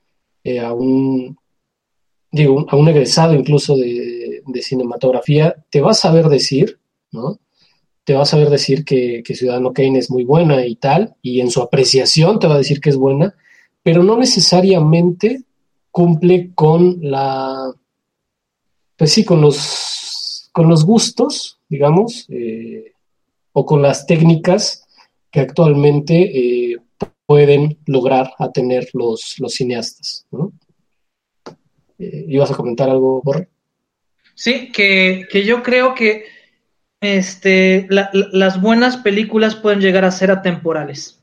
[0.44, 1.38] eh, a un
[2.32, 6.80] digo, a un egresado incluso de, cinematografía, te va a saber decir,
[7.12, 7.40] ¿no?
[8.04, 11.50] Te va a saber decir que, Ciudadano Kane es muy buena y tal, y en
[11.50, 13.36] su apreciación te va a decir que es buena,
[13.84, 15.44] pero no necesariamente
[15.90, 17.74] cumple con la,
[18.98, 22.94] pues sí, con los, con los gustos, digamos, eh,
[23.54, 24.81] o con las técnicas
[25.32, 26.78] que actualmente eh,
[27.26, 30.26] pueden lograr a tener los, los cineastas.
[30.32, 30.52] ¿no?
[31.98, 33.48] Eh, ¿Ibas a comentar algo, Borre?
[34.36, 36.26] Sí, que, yo creo que
[37.00, 41.18] este, las buenas películas pueden llegar a ser atemporales.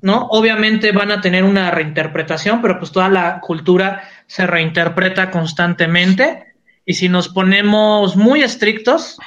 [0.00, 0.28] ¿No?
[0.30, 6.54] Obviamente van a tener una reinterpretación, pero pues toda la cultura se reinterpreta constantemente.
[6.84, 9.18] Y si nos ponemos muy estrictos,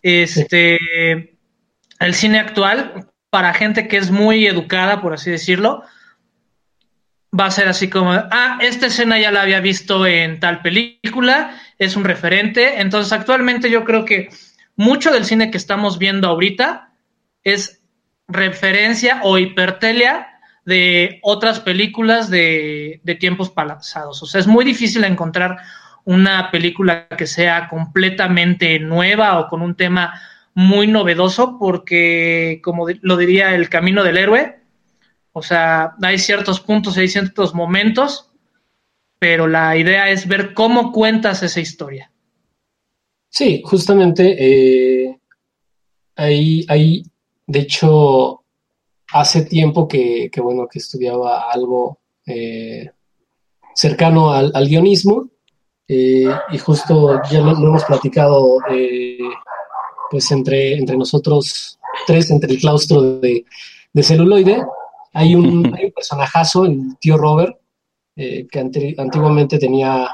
[0.00, 0.78] este,
[2.00, 5.82] el cine actual para gente que es muy educada, por así decirlo,
[7.38, 11.56] va a ser así como, ah, esta escena ya la había visto en tal película,
[11.78, 12.80] es un referente.
[12.80, 14.30] Entonces, actualmente yo creo que
[14.76, 16.92] mucho del cine que estamos viendo ahorita
[17.44, 17.82] es
[18.28, 20.28] referencia o hipertelia
[20.64, 24.22] de otras películas de, de tiempos pasados.
[24.22, 25.58] O sea, es muy difícil encontrar
[26.04, 30.20] una película que sea completamente nueva o con un tema
[30.58, 34.56] muy novedoso porque, como lo diría el camino del héroe,
[35.30, 38.32] o sea, hay ciertos puntos, hay ciertos momentos,
[39.20, 42.10] pero la idea es ver cómo cuentas esa historia.
[43.28, 45.20] Sí, justamente eh,
[46.16, 47.04] ahí, ahí,
[47.46, 48.42] de hecho,
[49.12, 52.90] hace tiempo que, bueno, que estudiaba algo eh,
[53.76, 55.28] cercano al, guionismo
[55.86, 58.58] eh, y justo ya lo, hemos platicado
[60.10, 63.44] pues entre, entre nosotros tres, entre el claustro de,
[64.02, 64.62] celuloide,
[65.12, 67.56] hay un, hay un, personajazo, el tío Robert,
[68.16, 68.58] eh, que
[68.98, 70.08] antiguamente tenía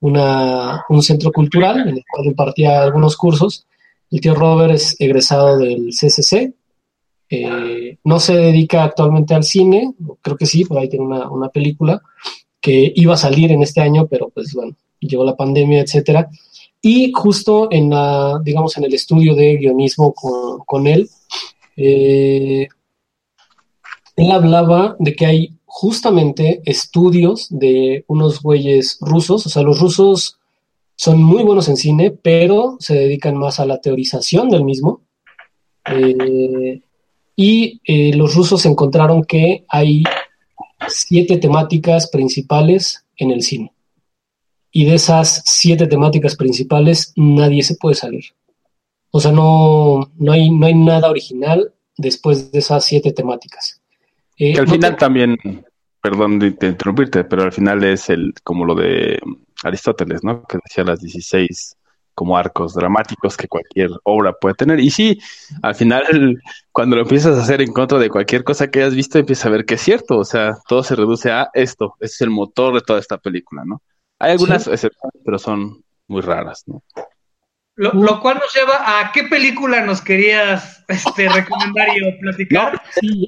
[0.00, 3.66] una, un centro cultural en el cual impartía algunos cursos.
[4.10, 6.54] El tío Robert es egresado del CCC,
[7.28, 11.48] eh, no se dedica actualmente al cine, creo que sí, por ahí tiene una, una,
[11.48, 12.00] película
[12.60, 16.28] que iba a salir en este año, pero pues bueno, llegó la pandemia, etcétera.
[16.88, 21.10] Y justo en la, digamos, en el estudio de guionismo con, él,
[21.76, 22.68] eh,
[24.14, 30.38] él hablaba de que hay justamente estudios de unos güeyes rusos, o sea, los rusos
[30.94, 35.00] son muy buenos en cine, pero se dedican más a la teorización del mismo.
[35.86, 36.82] Eh,
[37.34, 40.04] y eh, los rusos encontraron que hay
[40.86, 43.72] siete temáticas principales en el cine.
[44.78, 48.24] Y de esas siete temáticas principales, nadie se puede salir.
[49.10, 53.80] O sea, no, no, hay, no hay nada original después de esas siete temáticas.
[54.36, 55.38] Eh, que al final también,
[56.02, 59.18] perdón de, interrumpirte, pero al final es el como lo de
[59.64, 60.42] Aristóteles, ¿no?
[60.42, 61.74] Que decía las 16
[62.14, 64.78] como arcos dramáticos que cualquier obra puede tener.
[64.80, 65.18] Y sí,
[65.62, 69.18] al final, cuando lo empiezas a hacer en contra de cualquier cosa que hayas visto,
[69.18, 70.18] empiezas a ver que es cierto.
[70.18, 71.94] O sea, todo se reduce a esto.
[71.98, 73.80] Es el motor de toda esta película, ¿no?
[74.18, 76.82] Hay algunas excepciones, pero son muy raras, ¿no?
[77.76, 82.80] Lo, cual nos lleva a qué película nos querías este, recomendar y platicar.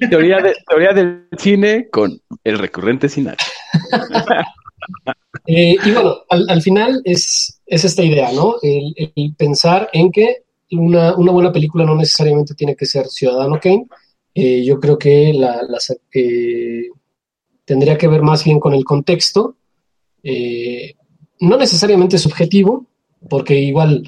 [0.09, 3.35] teoría, de, teoría del cine con el recurrente cine.
[5.45, 8.55] Eh, y bueno, al, final es, es, esta idea, ¿no?
[8.61, 8.93] El,
[9.35, 13.87] pensar en que una, una, buena película no necesariamente tiene que ser Ciudadano Kane.
[14.33, 15.61] Eh, yo creo que la,
[16.13, 16.87] eh,
[17.65, 19.55] tendría que ver más bien con el contexto,
[20.23, 22.85] no necesariamente subjetivo,
[23.29, 24.03] porque igual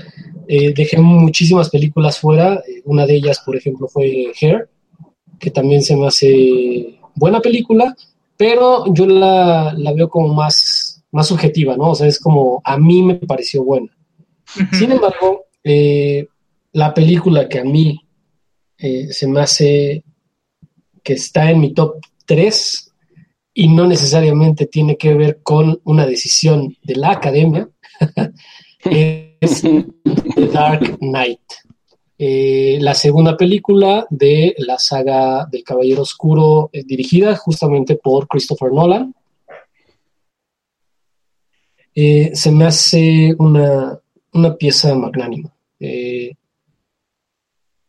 [0.48, 2.62] dejé muchísimas películas fuera.
[2.86, 4.70] Una de ellas, por ejemplo, fue Hair,
[5.40, 7.96] que también se me hace buena película,
[8.38, 11.92] pero yo la, la veo como más, más subjetiva, ¿no?
[11.92, 13.92] O sea, es como a mí me pareció buena.
[14.74, 16.28] Sin embargo, eh,
[16.74, 18.00] la película que a mí
[18.78, 20.04] eh, se me hace
[21.04, 21.96] que está en mi top
[22.26, 22.91] 3
[23.54, 27.70] y no necesariamente tiene que ver con una decisión de la academia,
[28.80, 31.42] es The Dark Knight.
[32.24, 38.72] Eh, la segunda película de la saga del Caballero Oscuro, eh, dirigida justamente por Christopher
[38.72, 39.14] Nolan.
[41.96, 44.00] Eh, se me hace una,
[44.60, 45.52] pieza magnánima.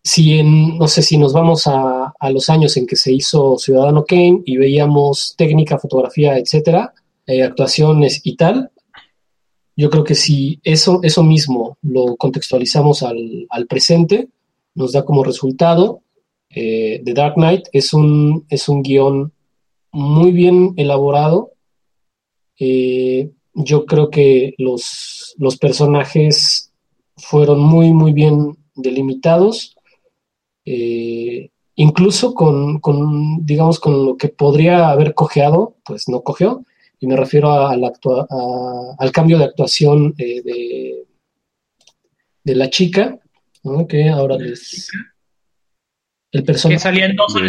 [0.02, 4.04] Si en, no sé si nos vamos a, los años en que se hizo Ciudadano
[4.04, 6.92] Kane y veíamos técnica, fotografía, etcétera,
[7.44, 8.70] actuaciones y tal,
[9.76, 14.28] yo creo que si eso, eso mismo lo contextualizamos al, presente,
[14.74, 16.02] nos da como resultado
[16.50, 19.32] eh, The Dark Knight es un, es un guion
[19.90, 21.52] muy bien elaborado.
[22.58, 26.72] Eh, yo creo que los, los, personajes
[27.16, 29.74] fueron muy, muy bien delimitados.
[30.64, 36.64] Eh, incluso con, con, digamos, con lo que podría haber cojeado, pues no cojeó
[37.02, 41.04] y me refiero al cambio de actuación eh, de,
[42.44, 43.18] de, la chica,
[43.88, 44.88] que ahora les...
[46.30, 46.76] El personaje...
[46.76, 47.42] Que salía en Dawson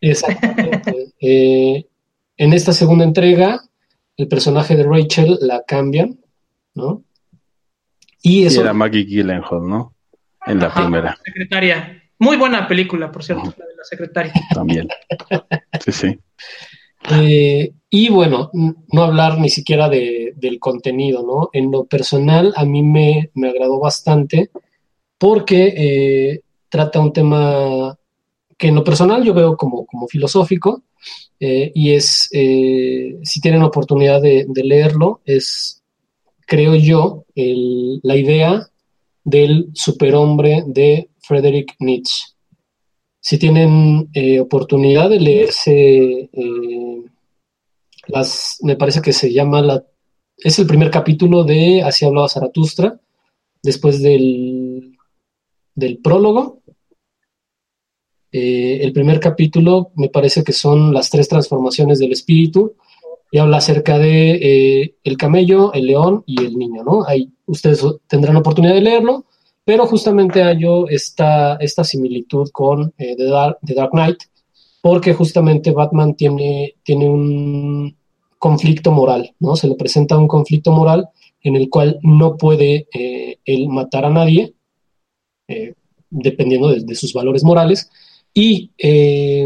[0.00, 1.06] Exactamente.
[1.22, 1.84] Eh,
[2.38, 3.60] en esta segunda entrega,
[4.16, 6.18] el personaje de Rachel la cambian,
[6.74, 7.04] ¿no?
[8.22, 8.62] Y eso...
[8.62, 9.94] era Maggie Gyllenhaal, ¿no?
[10.46, 11.18] En la primera.
[11.22, 11.99] Secretaria.
[12.20, 14.32] Muy buena película, por cierto, la de la secretaria.
[14.54, 14.88] También.
[15.82, 16.18] Sí, sí.
[17.10, 21.48] Eh, y bueno, no hablar ni siquiera de, del contenido, ¿no?
[21.54, 24.50] En lo personal, a mí me, me agradó bastante
[25.16, 27.96] porque eh, trata un tema
[28.58, 30.82] que en lo personal yo veo como, como filosófico
[31.40, 35.82] eh, y es, si tienen oportunidad de, leerlo, es,
[36.46, 38.66] creo yo, la idea
[39.24, 42.34] del superhombre de Friedrich Nietzsche.
[43.22, 44.10] Si tienen
[44.40, 46.30] oportunidad de leerse
[48.62, 49.84] me parece que se llama la,
[50.36, 52.98] es el primer capítulo de Así hablaba Zaratustra,
[53.62, 54.96] después del,
[55.74, 56.62] del prólogo.
[58.32, 62.76] Eh, el primer capítulo me parece que son las tres transformaciones del espíritu
[63.30, 67.04] y habla acerca de eh, el camello, el león y el niño, ¿no?
[67.46, 69.26] Ustedes tendrán oportunidad de leerlo,
[69.64, 74.18] pero justamente hay esta, esta similitud con eh, The, Dark, The, Dark, Knight,
[74.82, 77.96] porque justamente Batman tiene, tiene un,
[78.38, 79.54] conflicto moral, ¿no?
[79.54, 81.10] Se le presenta un conflicto moral
[81.42, 84.54] en el cual no puede eh, él matar a nadie,
[85.46, 85.74] eh,
[86.08, 87.90] dependiendo de, sus valores morales,
[88.32, 89.44] y, y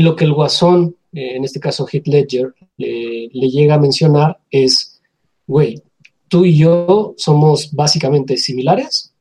[0.00, 5.00] lo que el guasón, en este caso Heath Ledger, le, llega a mencionar es,
[5.46, 5.82] güey,
[6.30, 9.12] tú y yo somos básicamente similares,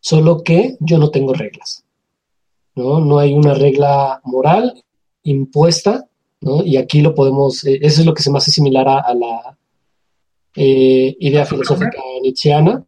[0.00, 1.82] solo que yo no tengo reglas,
[2.74, 3.00] ¿no?
[3.00, 4.84] No hay una regla moral
[5.22, 6.06] impuesta
[6.64, 9.58] y aquí lo podemos, eh, eso es lo que se me hace similar a, la
[10.54, 12.84] eh, idea filosófica nietzscheana,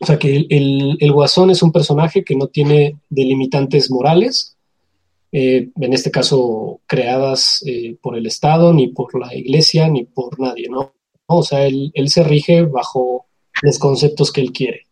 [0.00, 4.56] O sea que el, el, guasón es un personaje que no tiene delimitantes morales,
[5.30, 7.62] eh, en este caso creadas
[8.02, 10.97] por el Estado, ni por la Iglesia, ni por nadie, ¿no?
[11.28, 13.26] O sea, él, él se rige bajo
[13.62, 14.86] los conceptos que él quiere.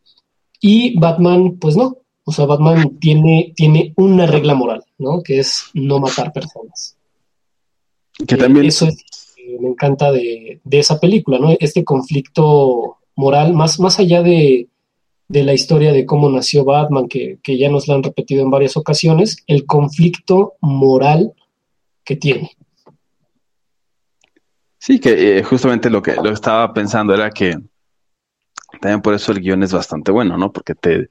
[0.61, 1.99] Y Batman, pues no.
[2.25, 5.23] O sea, Batman tiene, tiene una regla moral, ¿no?
[5.23, 6.97] Que es no matar personas.
[8.27, 8.67] Que también...
[8.67, 8.97] Eso es,
[9.61, 11.55] me encanta de, de, esa película, ¿no?
[11.59, 14.69] Este conflicto moral, más, más allá de,
[15.29, 18.51] de la historia de cómo nació Batman, que, que, ya nos lo han repetido en
[18.51, 21.33] varias ocasiones, el conflicto moral
[22.05, 22.51] que tiene.
[24.87, 27.59] Sí, que eh, justamente lo que lo estaba pensando era que
[28.81, 30.53] también por eso el guion es bastante bueno, ¿no?
[30.53, 31.09] Porque te,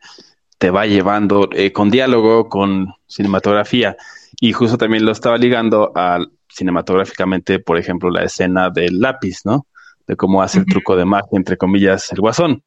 [0.57, 3.97] te va llevando eh, con diálogo, con cinematografía,
[4.39, 9.67] y justo también lo estaba ligando al cinematográficamente, por ejemplo, la escena del lápiz, ¿no?
[10.07, 12.63] De cómo hace el truco de magia, entre comillas, el guasón.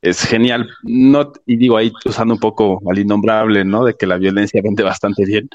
[0.00, 0.66] Es genial.
[0.82, 3.84] No, y digo ahí usando un poco al innombrable, ¿no?
[3.84, 5.50] De que la violencia vende bastante bien.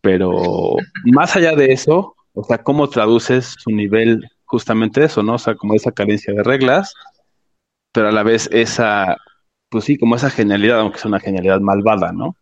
[0.00, 5.34] Pero más allá de eso, o sea, cómo traduces su nivel justamente eso, ¿no?
[5.34, 6.94] O sea, como esa carencia de reglas,
[7.92, 9.16] pero a la vez esa,
[9.68, 12.36] pues sí, como esa genialidad, aunque es una genialidad malvada, ¿no?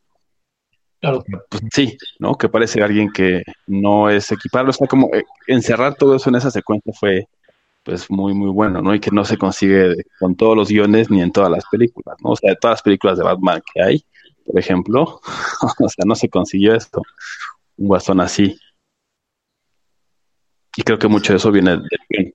[1.01, 1.25] Claro.
[1.49, 2.37] Pues sí, ¿no?
[2.37, 4.71] Que parece alguien que no es equipable.
[4.71, 7.27] O sea, como eh, encerrar todo eso en esa secuencia fue,
[7.85, 8.95] pues, muy, muy bueno, ¿no?
[8.95, 12.31] Y que no se consigue con todos los guiones ni en todas las películas, ¿no?
[12.31, 14.05] O sea, de todas las películas de Batman que hay,
[14.45, 15.21] por ejemplo,
[15.79, 17.03] o sea, no se consiguió esto,
[17.79, 18.59] un guasón así.
[20.77, 22.35] Y creo que mucho de eso viene del bien,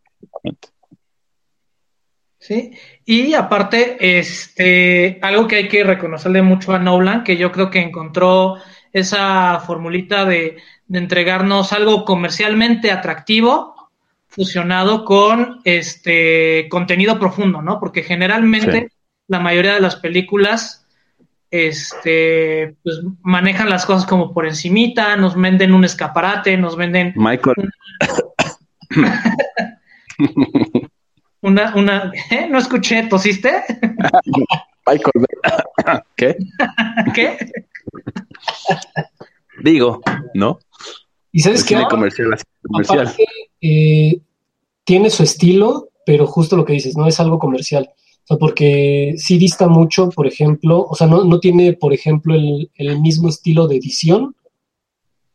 [2.37, 2.73] Sí,
[3.05, 7.79] y aparte, este, algo que hay que reconocerle mucho a Nolan, que yo creo que
[7.79, 8.57] encontró
[8.93, 13.89] esa formulita de, de entregarnos algo comercialmente atractivo,
[14.27, 17.79] fusionado con este contenido profundo, ¿no?
[17.79, 18.95] Porque generalmente sí.
[19.27, 20.84] la mayoría de las películas
[21.51, 27.69] este pues manejan las cosas como por encimita, nos venden un escaparate, nos venden Michael
[31.41, 32.47] una, una, ¿eh?
[32.49, 33.63] No escuché, ¿tosiste?
[34.87, 35.25] Michael,
[36.15, 36.37] ¿qué?
[37.13, 37.37] ¿Qué?
[39.63, 40.01] Digo,
[40.33, 40.59] ¿no?
[41.31, 41.75] ¿Y sabes qué?
[41.75, 42.99] cine comercial, así, comercial.
[43.01, 43.25] Aparte,
[43.61, 44.19] eh,
[44.83, 47.89] tiene su estilo, pero justo lo que dices, no es algo comercial.
[48.25, 52.33] O sea, porque sí dista mucho, por ejemplo, o sea, no, no tiene, por ejemplo,
[52.33, 54.35] el, el, mismo estilo de edición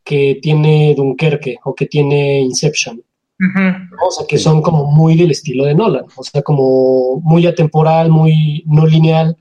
[0.03, 2.97] que tiene Dunkerque o que tiene Inception.
[2.97, 3.89] Uh -huh.
[4.09, 8.11] O sea, que son como muy del estilo de Nolan, o sea, como muy atemporal,
[8.11, 9.37] muy no lineal,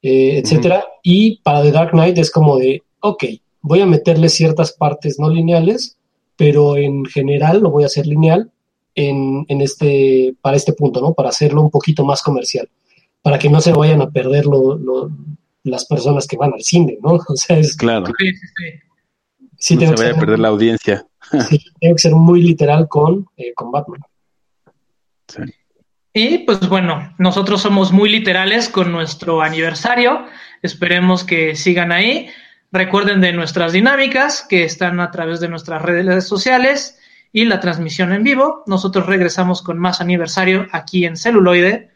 [0.00, 0.76] eh, etcétera.
[0.76, 1.00] Uh -huh.
[1.02, 3.24] Y para The Dark Knight es como de, ok,
[3.60, 5.98] voy a meterle ciertas partes no lineales,
[6.36, 8.50] pero en general lo voy a hacer lineal
[8.94, 11.12] en, en este, para este punto, ¿no?
[11.12, 12.68] Para hacerlo un poquito más comercial,
[13.26, 15.10] para que no se vayan a perder lo, lo,
[15.64, 17.14] las personas que van al cine, ¿no?
[17.28, 18.06] O sea, es claro.
[18.06, 18.64] Sí, sí, sí.
[19.58, 21.04] Sí, no se vaya a perder la audiencia.
[21.48, 24.00] Sí, tengo que ser muy literal con, eh, con Batman.
[25.26, 25.42] Sí.
[26.12, 30.24] Y pues bueno, nosotros somos muy literales con nuestro aniversario.
[30.62, 32.28] Esperemos que sigan ahí.
[32.70, 37.00] Recuerden de nuestras dinámicas que están a través de nuestras redes sociales
[37.32, 38.62] y la transmisión en vivo.
[38.68, 41.95] Nosotros regresamos con más aniversario aquí en celuloide,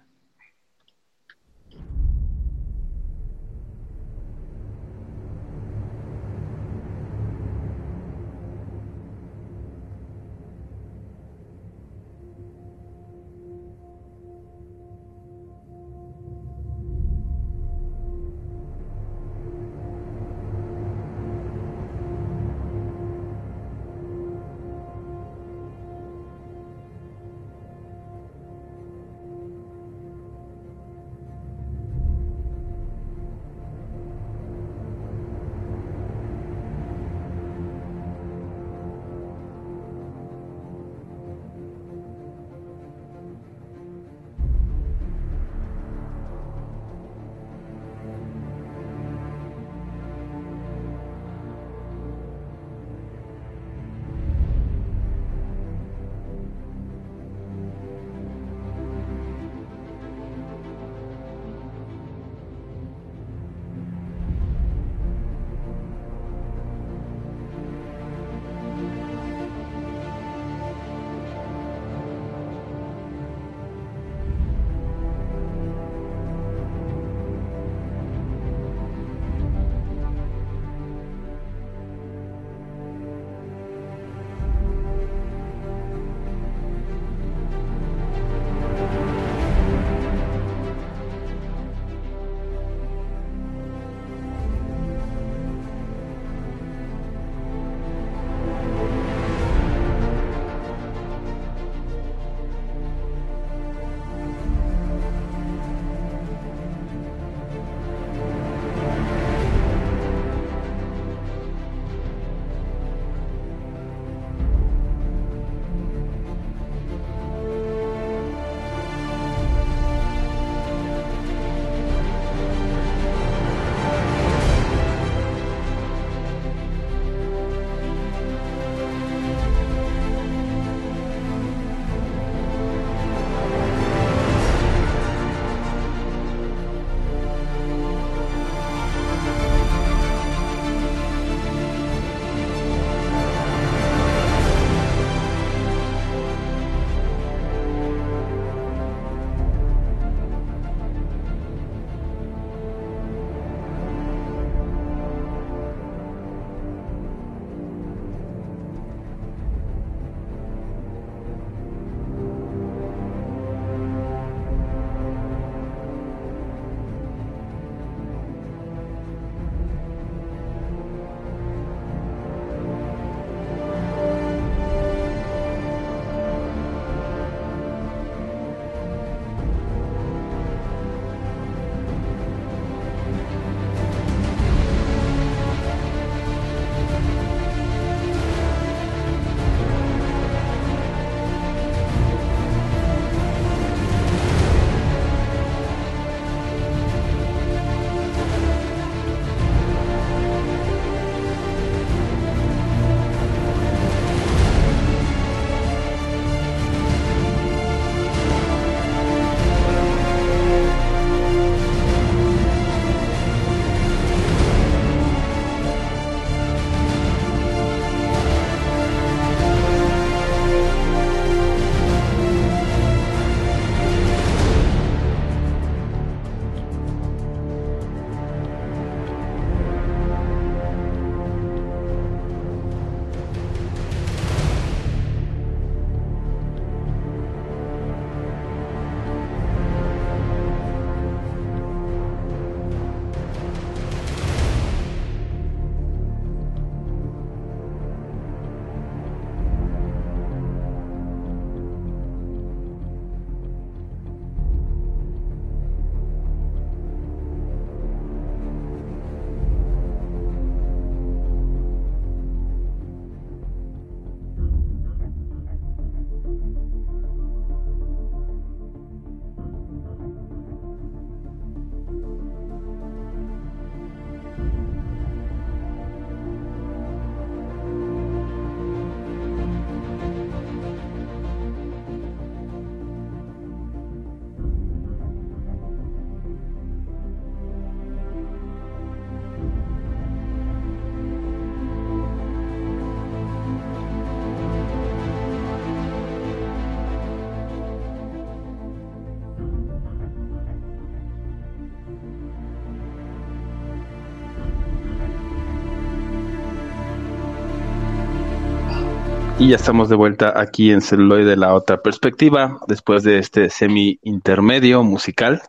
[309.41, 313.49] Y ya estamos de vuelta aquí en Celuloide de la otra perspectiva, después de este
[313.49, 315.41] semi intermedio musical,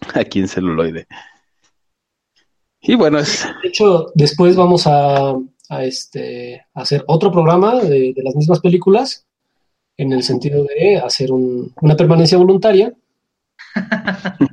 [0.14, 1.08] aquí en Celuloide.
[2.80, 3.44] Y bueno, es...
[3.60, 5.34] De hecho, después vamos a,
[5.80, 9.26] este, hacer otro programa de, las mismas películas,
[9.96, 12.94] en el sentido de hacer una permanencia voluntaria.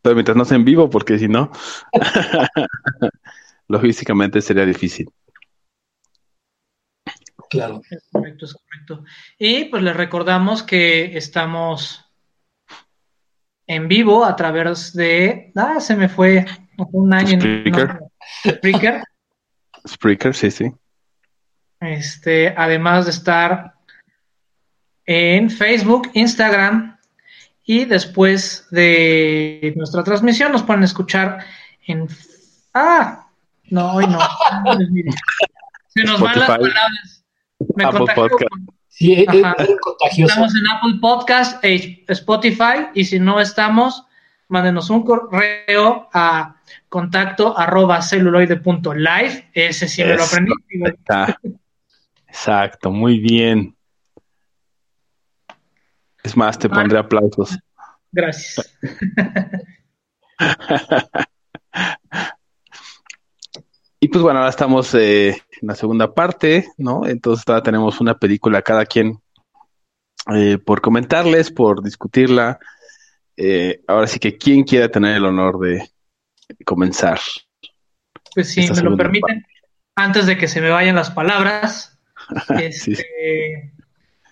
[0.00, 1.50] Pero mientras no sea en vivo, porque si no,
[3.68, 5.12] logísticamente sería difícil.
[7.50, 7.80] Claro.
[7.90, 9.04] Es correcto, es correcto.
[9.38, 12.04] Y pues les recordamos que estamos
[13.66, 15.52] en vivo a través de.
[15.54, 16.44] Ah, se me fue
[16.92, 17.38] un año.
[17.38, 18.00] Spreaker.
[18.46, 19.02] Spreaker.
[19.86, 20.72] Spreaker, sí, sí.
[21.80, 23.74] Este, además de estar
[25.06, 26.98] en Facebook, Instagram
[27.64, 31.44] y después de nuestra transmisión nos pueden escuchar
[31.86, 32.08] en.
[32.74, 33.28] Ah,
[33.64, 34.18] no, hoy no.
[35.88, 37.17] Se nos van las palabras.
[37.78, 38.52] Me Apple Podcast.
[38.88, 39.26] Sí, es,
[39.80, 40.32] contagioso.
[40.32, 44.04] Estamos en Apple Podcast, Spotify, y si no estamos,
[44.48, 46.56] mándenos un correo a
[46.88, 49.50] contacto arroba celuloide.live.
[49.52, 50.52] Ese sí me lo aprendí.
[52.26, 53.76] Exacto, muy bien.
[56.24, 57.56] Es más, te pondré aplausos.
[58.10, 58.76] Gracias.
[64.00, 67.06] y pues bueno, ahora estamos eh, en la segunda parte, ¿no?
[67.06, 69.20] Entonces todavía tenemos una película cada quien
[70.34, 72.58] eh, por comentarles, por discutirla.
[73.36, 75.90] Eh, ahora sí que, ¿quién quiere tener el honor de
[76.64, 77.18] comenzar?
[78.34, 79.44] Pues si me lo permiten,
[79.94, 81.98] antes de que se me vayan las palabras,
[82.60, 83.72] este,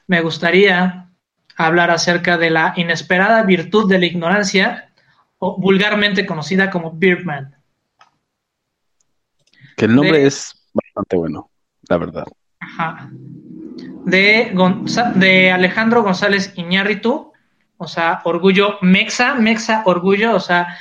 [0.06, 1.10] me gustaría
[1.56, 4.92] hablar acerca de la inesperada virtud de la ignorancia,
[5.38, 7.56] o vulgarmente conocida como Birdman.
[9.76, 10.55] Que el nombre es
[10.96, 11.50] bastante bueno,
[11.88, 12.24] la verdad.
[12.60, 13.10] Ajá.
[14.06, 14.52] De,
[15.16, 17.32] de Alejandro González Iñárritu,
[17.76, 20.78] o sea, orgullo mexa, mexa orgullo, o sea,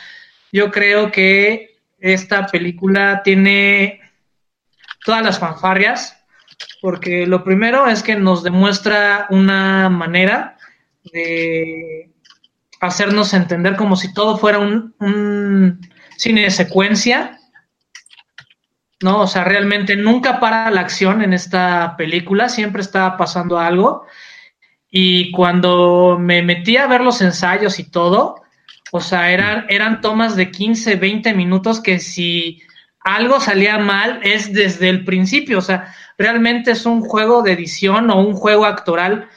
[0.52, 4.00] yo creo que esta película tiene
[5.04, 6.18] todas las fanfarrias,
[6.82, 10.58] porque lo primero es que nos demuestra una manera
[11.12, 12.10] de
[12.80, 15.82] hacernos entender como si todo fuera un, un
[16.16, 17.40] cine de secuencia
[19.02, 19.22] ¿no?
[19.22, 24.06] O sea, realmente nunca para la acción en esta película, siempre está pasando algo.
[24.90, 28.42] Y cuando me metí a ver los ensayos y todo,
[28.92, 32.62] o sea, eran, eran tomas de 15, 20 minutos que si
[33.02, 38.10] algo salía mal es desde el principio, o sea, realmente es un juego de edición
[38.10, 39.28] o un juego actoral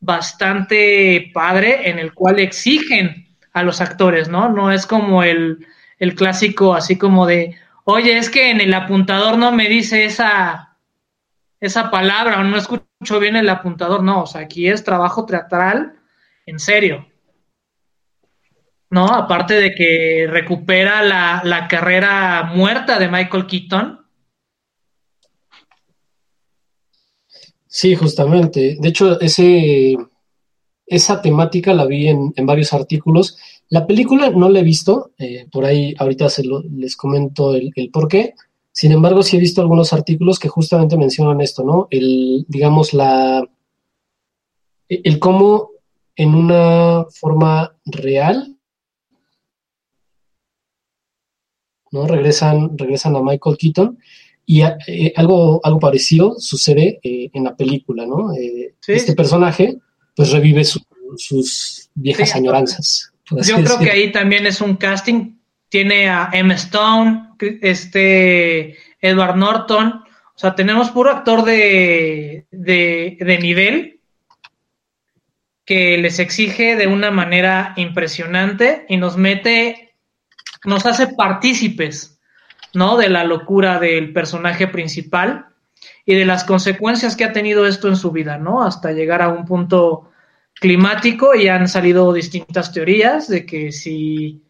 [0.00, 4.48] bastante padre en el cual exigen a los actores, ¿no?
[4.50, 5.66] No es como el,
[5.98, 7.56] el clásico así como de,
[7.86, 10.76] oye, es que en el apuntador no me dice esa,
[11.60, 14.02] esa palabra o no escucho bien el apuntador.
[14.02, 15.94] No, o sea, aquí es trabajo teatral
[16.46, 17.06] en serio.
[18.90, 19.06] ¿No?
[19.06, 24.06] Aparte de que recupera la, la carrera muerta de Michael Keaton.
[27.66, 28.76] Sí, justamente.
[28.80, 29.96] De hecho, ese,
[30.86, 33.38] esa temática la vi en, en varios artículos
[33.68, 38.08] la película no la he visto, eh, por ahí ahorita se les comento el, por
[38.08, 38.34] qué.
[38.70, 41.88] Sin embargo, sí he visto algunos artículos que justamente mencionan esto, ¿no?
[41.90, 43.48] El, digamos, la.
[44.88, 45.70] El cómo
[46.14, 48.56] en una forma real,
[51.90, 52.06] ¿no?
[52.06, 53.98] Regresan, regresan a Michael Keaton
[54.44, 58.30] y eh, algo, algo parecido sucede eh, en la película, ¿no?
[58.86, 59.76] Este personaje,
[60.14, 63.12] pues revive sus viejas añoranzas.
[63.30, 65.38] Yo creo que ahí también es un casting.
[65.68, 70.04] Tiene a Emma Stone, este Edward Norton.
[70.34, 74.00] O sea, tenemos puro actor de, de, nivel
[75.64, 79.94] que les exige de una manera impresionante y nos mete,
[80.64, 82.20] nos hace partícipes,
[82.74, 82.96] ¿no?
[82.96, 85.46] De la locura del personaje principal
[86.04, 88.62] y de las consecuencias que ha tenido esto en su vida, ¿no?
[88.62, 90.10] Hasta llegar a un punto
[90.60, 94.42] climático y han salido distintas teorías de que si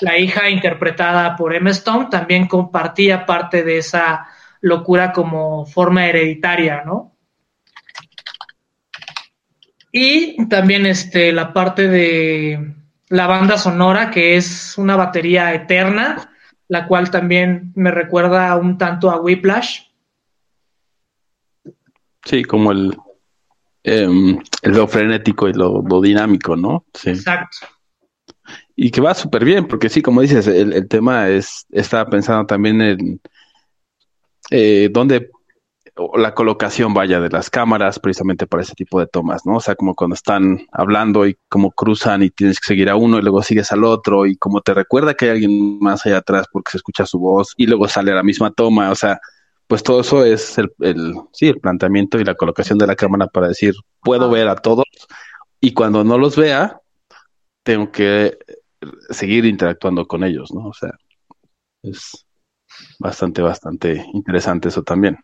[0.00, 4.26] la hija interpretada por Emma Stone también compartía parte de esa
[4.60, 7.16] locura como forma hereditaria, ¿no?
[9.90, 12.74] Y también este, la parte de
[13.08, 16.30] la banda sonora, que es una batería eterna,
[16.68, 19.84] la cual también me recuerda un tanto a Whiplash.
[22.24, 22.94] Sí, como el,
[23.88, 26.84] eh, lo frenético y lo, dinámico, ¿no?
[26.94, 27.10] Sí.
[27.10, 27.58] Exacto.
[28.76, 32.80] Y que va súper bien, porque sí, como dices, el, tema es, estaba pensando también
[32.80, 33.20] en
[34.50, 35.30] eh, dónde
[36.14, 39.56] la colocación vaya de las cámaras precisamente para ese tipo de tomas, ¿no?
[39.56, 43.18] O sea, como cuando están hablando y como cruzan y tienes que seguir a uno
[43.18, 46.46] y luego sigues al otro y como te recuerda que hay alguien más allá atrás
[46.52, 49.20] porque se escucha su voz y luego sale a la misma toma, o sea,
[49.68, 53.28] pues todo eso es el, el sí, el planteamiento y la colocación de la cámara
[53.28, 54.86] para decir, puedo ver a todos
[55.60, 56.80] y cuando no los vea,
[57.62, 58.38] tengo que
[59.10, 60.68] seguir interactuando con ellos, ¿no?
[60.68, 60.90] O sea,
[61.82, 62.26] es
[62.98, 65.18] bastante, bastante interesante eso también.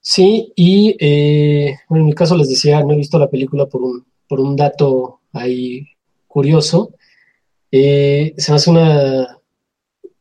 [0.00, 4.06] Sí, y eh, en mi caso les decía, no he visto la película por un,
[4.28, 5.86] por un dato ahí
[6.28, 6.94] curioso.
[7.72, 9.35] Eh, se hace una,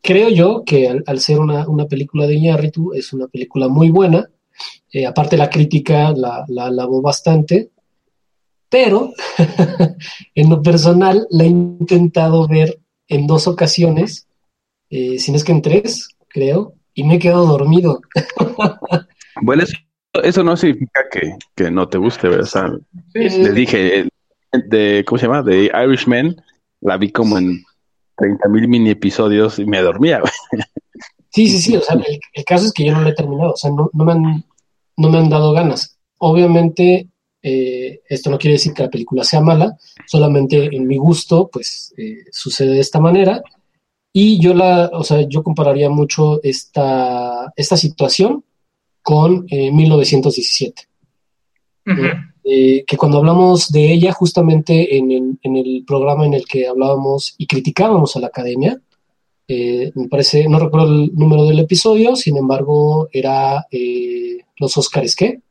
[0.06, 4.30] creo yo que al, ser una, película de Iñárritu es una película muy buena.
[4.92, 7.72] Eh, aparte la crítica la, la alabó bastante,
[8.70, 9.12] pero
[10.36, 14.28] en lo personal la he intentado ver en dos ocasiones,
[14.90, 18.02] si no es que en tres, creo, y me he quedado dormido.
[19.42, 19.66] Bueno,
[20.24, 22.80] eso, no significa que, no te guste, ¿verdad?
[23.14, 24.08] les dije,
[24.54, 25.44] de, ¿cómo se llama?
[25.44, 26.38] De Irishman,
[26.80, 27.62] la vi como en
[28.18, 30.22] 30 mil mini episodios y me dormía.
[31.30, 33.58] Sí, sí, sí, o sea, el, caso es que yo no lo he terminado, o
[33.58, 34.46] sea, no, me, han,
[34.96, 35.98] no me han dado ganas.
[36.20, 37.10] Obviamente,
[37.44, 41.94] eh, esto no quiere decir que la película sea mala, solamente en mi gusto, pues
[41.98, 43.44] eh, sucede de esta manera.
[44.14, 48.46] Y yo la, o sea, yo compararía mucho esta, esta situación
[49.02, 50.84] con 1917.
[51.86, 52.14] Eh,
[52.46, 55.12] eh, que cuando hablamos de ella, justamente en
[55.44, 58.80] el, programa en el que hablábamos y criticábamos a la academia,
[59.48, 63.66] eh, me parece, no recuerdo el número del episodio, sin embargo, era
[64.58, 65.42] los Óscares, ¿qué?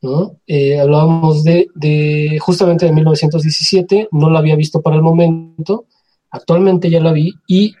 [0.00, 0.36] ¿No?
[0.80, 5.86] hablábamos de, justamente de 1917, no la había visto para el momento,
[6.30, 7.74] actualmente ya la vi y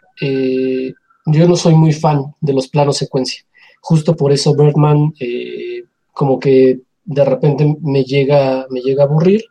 [1.32, 3.42] yo no soy muy fan de los planos secuencia.
[3.80, 9.44] Justo por eso Birdman eh, como que de repente me llega, me llega a aburrir,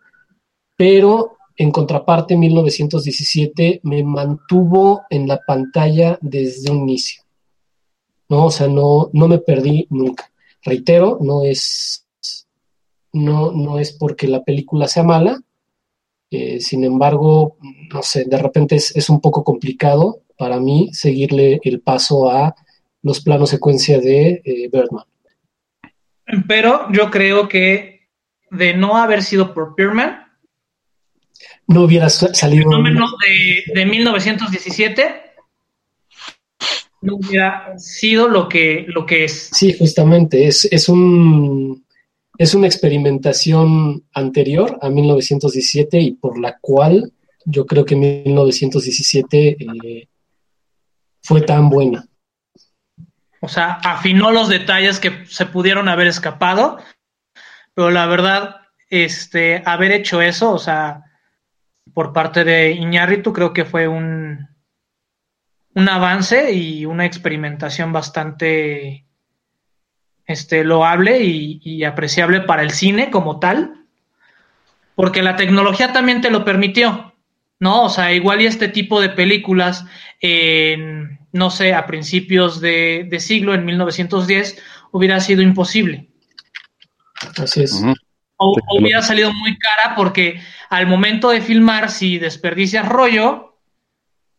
[0.75, 7.23] pero en contraparte 1917 me mantuvo en la pantalla desde un inicio.
[8.29, 8.45] ¿no?
[8.45, 10.31] O sea, no, no me perdí nunca.
[10.63, 12.05] Reitero, no es,
[13.11, 15.41] no, no es porque la película sea mala,
[16.29, 17.57] eh, sin embargo,
[17.91, 22.53] no sé, de repente es, es, un poco complicado para mí seguirle el paso a
[23.01, 25.05] los planos secuencia de eh, Birdman.
[26.47, 28.07] Pero yo creo que
[28.51, 30.25] de no haber sido por Birdman,
[31.67, 32.69] no hubiera salido.
[32.69, 35.27] de, de 1917
[37.01, 39.49] no hubiera sido lo que, lo que es.
[39.53, 41.85] Sí, justamente, es, es, un,
[42.37, 47.11] es una experimentación anterior a 1917 y por la cual
[47.45, 50.07] yo creo que 1917 eh,
[51.21, 52.07] fue tan buena.
[53.39, 56.79] O sea, afinó los detalles que se pudieron haber escapado,
[57.73, 61.03] pero la verdad, este, haber hecho eso, o sea,
[61.93, 64.47] por parte de Iñárritu, creo que fue un,
[65.75, 69.05] un avance y una experimentación bastante
[70.25, 73.85] este, loable y, y, apreciable para el cine como tal,
[74.95, 77.13] porque la tecnología también te lo permitió,
[77.59, 77.83] ¿no?
[77.83, 79.85] O sea, igual y este tipo de películas
[80.19, 84.61] en no sé, a principios de, siglo, en 1910,
[84.91, 86.09] hubiera sido imposible.
[87.41, 87.83] Así es.
[88.37, 93.57] O, hubiera salido muy cara porque al momento de filmar, si desperdicias rollo,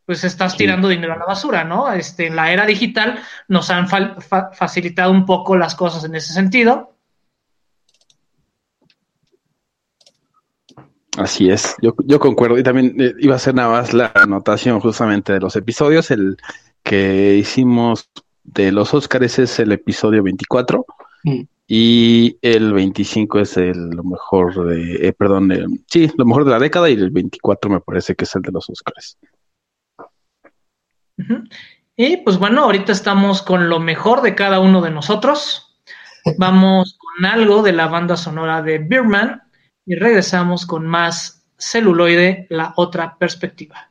[0.06, 1.92] pues estás tirando dinero a la basura, ¿no?
[1.92, 3.18] Este, en la era digital
[3.48, 6.94] nos han facilitado un poco las cosas en ese sentido.
[11.18, 14.78] Así es, yo, yo concuerdo y también eh, iba a ser nada más la anotación
[14.78, 16.36] justamente de los episodios, el,
[16.88, 18.08] que hicimos
[18.44, 20.86] de los Óscares es el episodio 24
[21.22, 21.40] mm.
[21.66, 25.52] y el 25 es el lo mejor de, eh, perdón,
[25.86, 28.52] sí, lo mejor de la década y el 24 me parece que es el de
[28.52, 29.18] los Óscares.
[31.94, 35.78] Y pues bueno, ahorita estamos con lo mejor de cada uno de nosotros.
[36.38, 39.42] Vamos con algo de la banda sonora de Beerman
[39.84, 43.87] y regresamos con más celuloide, la otra perspectiva.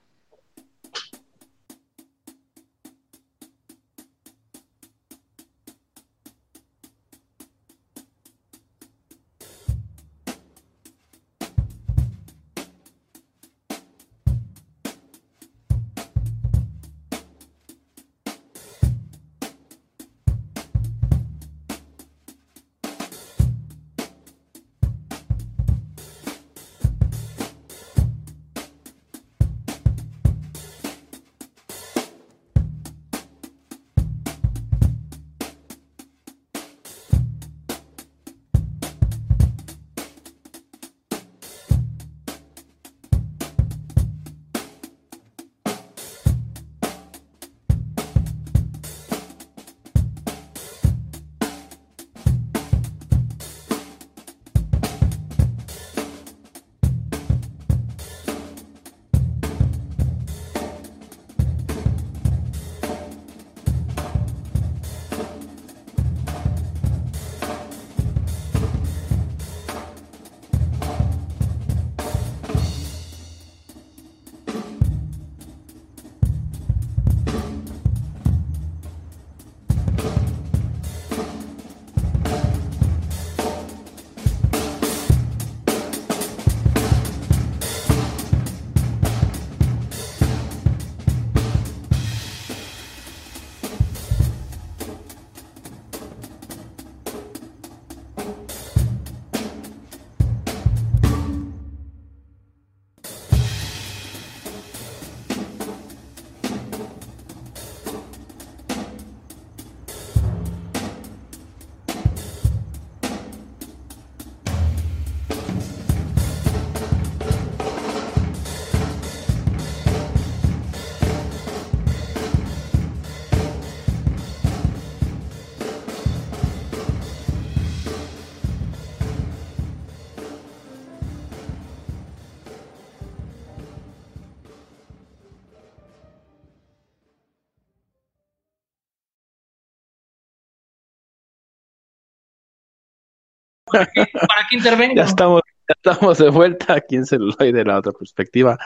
[143.71, 144.95] ¿Para qué, para qué intervengo?
[144.95, 148.57] Ya estamos, ya estamos de vuelta aquí en celuloide de la otra perspectiva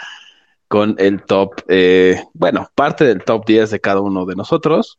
[0.67, 4.97] con el top, eh, bueno, parte del top 10 de cada uno de nosotros.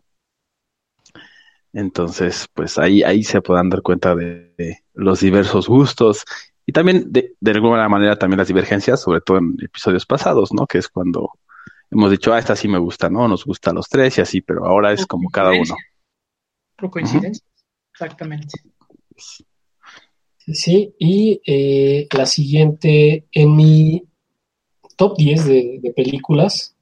[1.73, 6.25] Entonces, pues ahí, ahí se podrán dar cuenta de, de los diversos gustos
[6.67, 10.67] y también de, de alguna manera también las divergencias, sobre todo en episodios pasados, ¿no?
[10.67, 11.31] Que es cuando
[11.91, 13.27] hemos dicho, ah, esta sí me gusta, ¿no?
[13.27, 15.75] Nos gusta a los tres y así, pero ahora es Por como cada uno.
[15.75, 15.93] coincidencia.
[16.77, 17.45] Por coincidencia,
[17.95, 18.49] exactamente.
[20.47, 24.03] Sí, y eh, la siguiente en mi
[24.97, 26.75] top 10 de, películas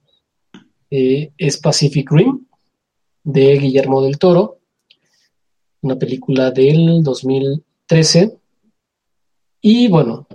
[0.89, 2.45] eh, es Pacific Rim
[3.23, 4.59] de Guillermo del Toro,
[5.81, 8.37] una película del 2013.
[9.61, 10.27] Y bueno,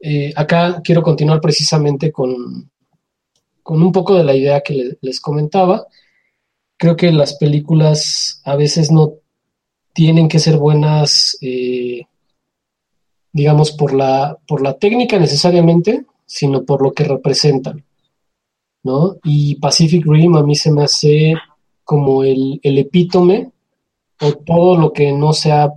[0.00, 2.70] eh, acá quiero continuar precisamente con,
[3.62, 5.86] con un poco de la idea que le- les comentaba.
[6.76, 9.14] Creo que las películas a veces no
[9.94, 11.38] tienen que ser buenas,
[13.36, 17.84] digamos, por la, por la técnica necesariamente, sino por lo que representan,
[18.82, 19.16] ¿no?
[19.24, 21.34] Y Pacific Rim a mí se me hace
[21.84, 23.52] como el, el epítome
[24.22, 25.70] o todo lo que no se ha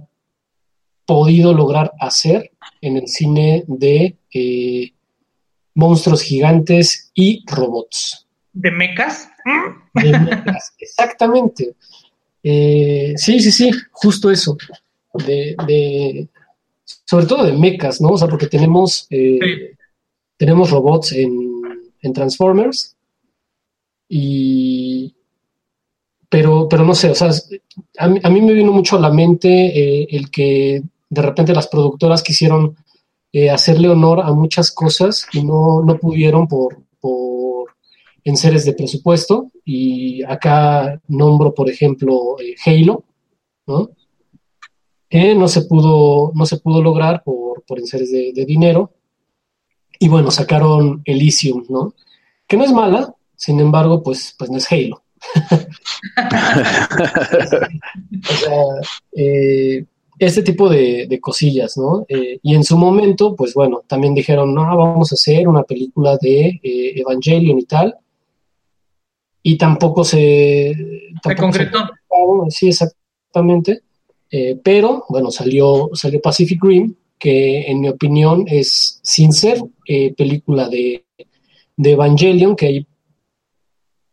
[1.05, 4.93] podido lograr hacer en el cine de eh,
[5.75, 8.25] monstruos gigantes y robots.
[8.53, 9.29] ¿De mecas?
[9.95, 11.75] De mechas, exactamente.
[12.41, 14.55] Eh, sí, sí, sí, justo eso.
[15.13, 16.29] De, de-
[17.05, 18.09] sobre todo de mechas, ¿no?
[18.09, 19.77] O sea, porque tenemos, eh, Sí.
[20.37, 21.31] tenemos robots en,
[22.01, 22.95] en Transformers
[24.07, 25.15] y...
[26.31, 27.31] Pero, pero no sé, o sea,
[27.97, 31.55] a mí, a mí me vino mucho a la mente eh, el que de repente
[31.55, 32.75] las productoras quisieron
[33.33, 37.69] eh, hacerle honor a muchas cosas y no, no pudieron por, por
[38.23, 39.47] enseres de presupuesto.
[39.65, 43.03] Y acá nombro, por ejemplo, eh, Halo,
[43.65, 43.89] ¿no?
[45.09, 48.93] Que no se pudo, no se pudo lograr por, por enseres de, de dinero.
[49.99, 51.93] Y bueno, sacaron Elysium, ¿no?
[52.47, 55.03] Que no es mala, sin embargo, pues, pues no es Halo.
[58.29, 58.63] O sea,
[59.13, 59.85] eh,
[60.17, 62.05] este tipo de, de cosillas, ¿no?
[62.09, 66.17] Eh, y en su momento, pues bueno, también dijeron, no, vamos a hacer una película
[66.17, 67.95] de eh, Evangelion y tal.
[69.41, 70.73] Y tampoco se...
[70.73, 71.79] Se tampoco concretó.
[72.07, 73.81] concretó, Sí, exactamente.
[74.31, 80.13] Eh, pero, bueno, salió, salió Pacific Rim, que en mi opinión es, sin ser eh,
[80.13, 81.05] película de,
[81.75, 82.87] de Evangelion, que ahí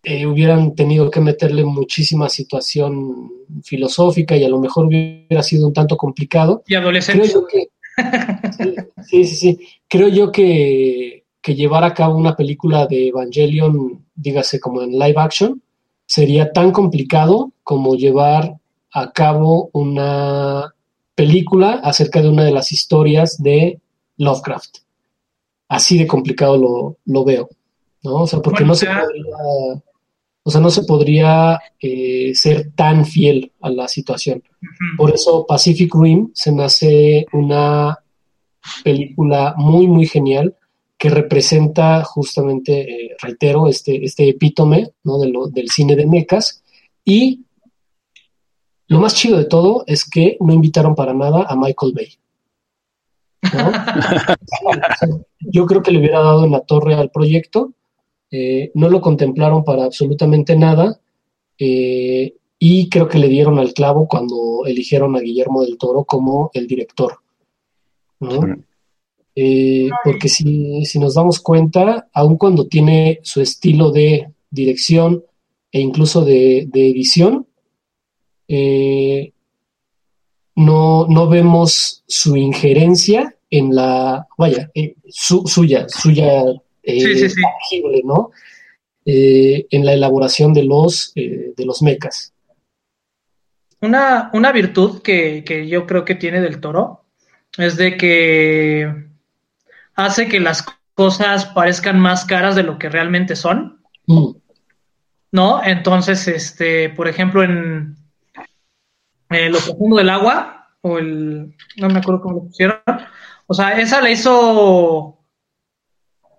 [0.02, 3.28] eh, hubieran tenido que meterle muchísima situación
[3.64, 6.62] filosófica y a lo mejor hubiera sido un tanto complicado.
[6.66, 7.32] Y Creo adolescentes.
[7.32, 7.68] yo que,
[9.02, 9.58] sí, sí, sí,
[9.88, 15.14] creo yo que, que llevar a cabo una película de Evangelion, dígase como en live
[15.16, 15.60] action,
[16.06, 18.56] sería tan complicado como llevar
[18.98, 20.72] a cabo una
[21.14, 23.78] película acerca de una de las historias de
[24.16, 24.78] Lovecraft.
[25.68, 27.48] Así de complicado lo, lo veo,
[28.02, 28.22] ¿no?
[28.22, 29.36] O sea, porque Bueno, no se podría,
[30.44, 34.42] o sea, no se podría eh, ser tan fiel a la situación.
[34.96, 37.98] Por eso Pacific Rim se me hace una
[38.84, 40.54] película muy, muy genial
[40.98, 45.18] que representa justamente, eh, reitero, este, este epítome ¿no?
[45.18, 46.62] de lo- del cine de mecas.
[47.04, 47.42] Y
[48.88, 52.08] lo más chido de todo es que no invitaron para nada a Michael Bay.
[53.52, 53.72] ¿no?
[55.40, 57.72] Yo creo que le hubiera dado en la torre al proyecto.
[58.30, 61.00] eh, no lo contemplaron para absolutamente nada.
[61.58, 66.50] eh, y creo que le dieron al clavo cuando eligieron a Guillermo del Toro como
[66.54, 67.18] el director.
[69.34, 75.22] Eh, porque si, si nos damos cuenta, aun cuando tiene su estilo de dirección
[75.70, 77.46] e incluso de, de edición,
[78.48, 79.32] eh,
[80.54, 86.42] no, no vemos su injerencia en la, vaya, eh, su- suya, suya
[86.82, 87.40] eh, Sí, sí, sí.
[87.42, 88.30] tangible, ¿no?
[89.04, 92.32] En la elaboración de los, de los mecas.
[93.80, 97.04] Una, una virtud que, que yo creo que tiene del toro
[97.56, 98.92] es de que
[99.94, 103.74] hace que las cosas parezcan más caras de lo que realmente son,
[104.08, 104.36] Mm,
[105.32, 105.62] ¿no?
[105.64, 107.96] Entonces, este, por ejemplo, en,
[109.30, 112.80] en Lo Profundo del Agua, o el, no me acuerdo cómo lo pusieron,
[113.46, 115.18] o sea, esa la hizo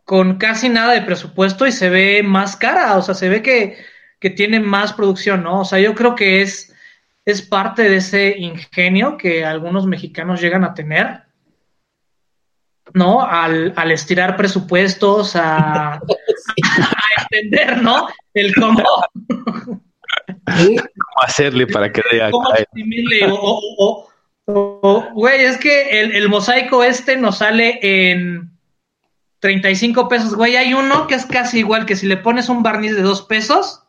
[0.06, 3.78] con casi nada de presupuesto y se ve más cara, o sea, se ve que,
[4.20, 5.62] que tiene más producción, ¿no?
[5.62, 6.74] O sea, yo creo que es,
[7.26, 11.24] es parte de ese ingenio que algunos mexicanos llegan a tener,
[12.94, 13.22] ¿no?
[13.22, 16.02] Al, al estirar presupuestos, a, a
[17.24, 18.08] entender, ¿no?
[18.34, 18.84] El cómo,
[20.56, 22.62] ¿Cómo hacerle para que dé cómo acá?
[22.64, 24.08] exprimirle o, o-
[24.46, 28.52] o- Güey, es que el, el, mosaico este nos sale en
[29.40, 30.36] 35 pesos.
[30.36, 33.22] Güey, hay uno que es casi igual que si le pones un barniz de dos
[33.24, 33.84] pesos.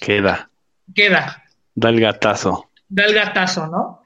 [0.00, 0.50] Queda.
[0.94, 1.42] Queda.
[1.74, 2.70] Da el gatazo.
[2.88, 3.96] Da el gatazo, ¿no?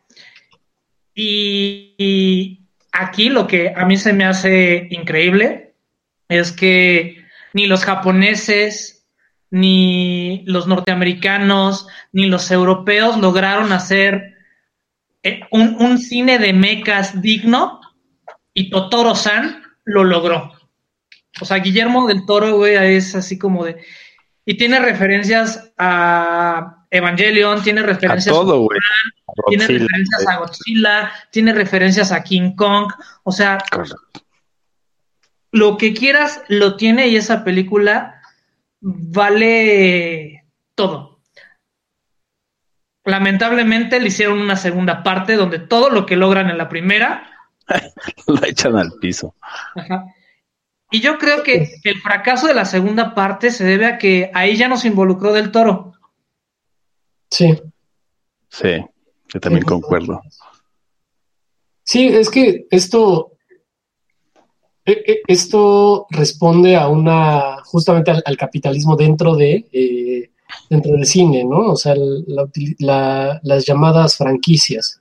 [1.16, 2.61] y
[2.92, 5.74] aquí lo que a mí se me hace increíble
[6.28, 8.93] es que ni los japoneses,
[9.55, 14.34] ni los norteamericanos, ni los europeos lograron hacer
[15.22, 17.80] eh, un, cine de mecas digno
[18.52, 20.50] y Totoro-san lo logró.
[21.40, 23.76] O sea, Guillermo del Toro, güey, es así como de...
[24.44, 28.80] Y tiene referencias a Evangelion, tiene referencias a todo, güey.
[29.46, 32.92] Tiene referencias a Godzilla, tiene referencias a King Kong,
[33.22, 33.59] o sea,
[35.52, 38.13] lo que quieras lo tiene y esa película
[38.85, 41.20] vale todo.
[43.05, 47.30] Lamentablemente le hicieron una segunda parte donde todo lo que logran en la primera
[48.26, 49.35] lo echan al piso.
[50.91, 54.57] Y yo creo que el fracaso de la segunda parte se debe a que ahí
[54.57, 55.95] ya nos involucró del toro.
[57.30, 57.61] Sí.
[58.49, 58.85] Sí,
[59.28, 60.22] yo también concuerdo.
[61.82, 63.34] Sí, es que esto,
[64.85, 70.30] esto responde a una, justamente al, capitalismo dentro de, eh,
[70.68, 71.72] dentro del cine, ¿no?
[71.72, 75.01] O sea, las llamadas franquicias.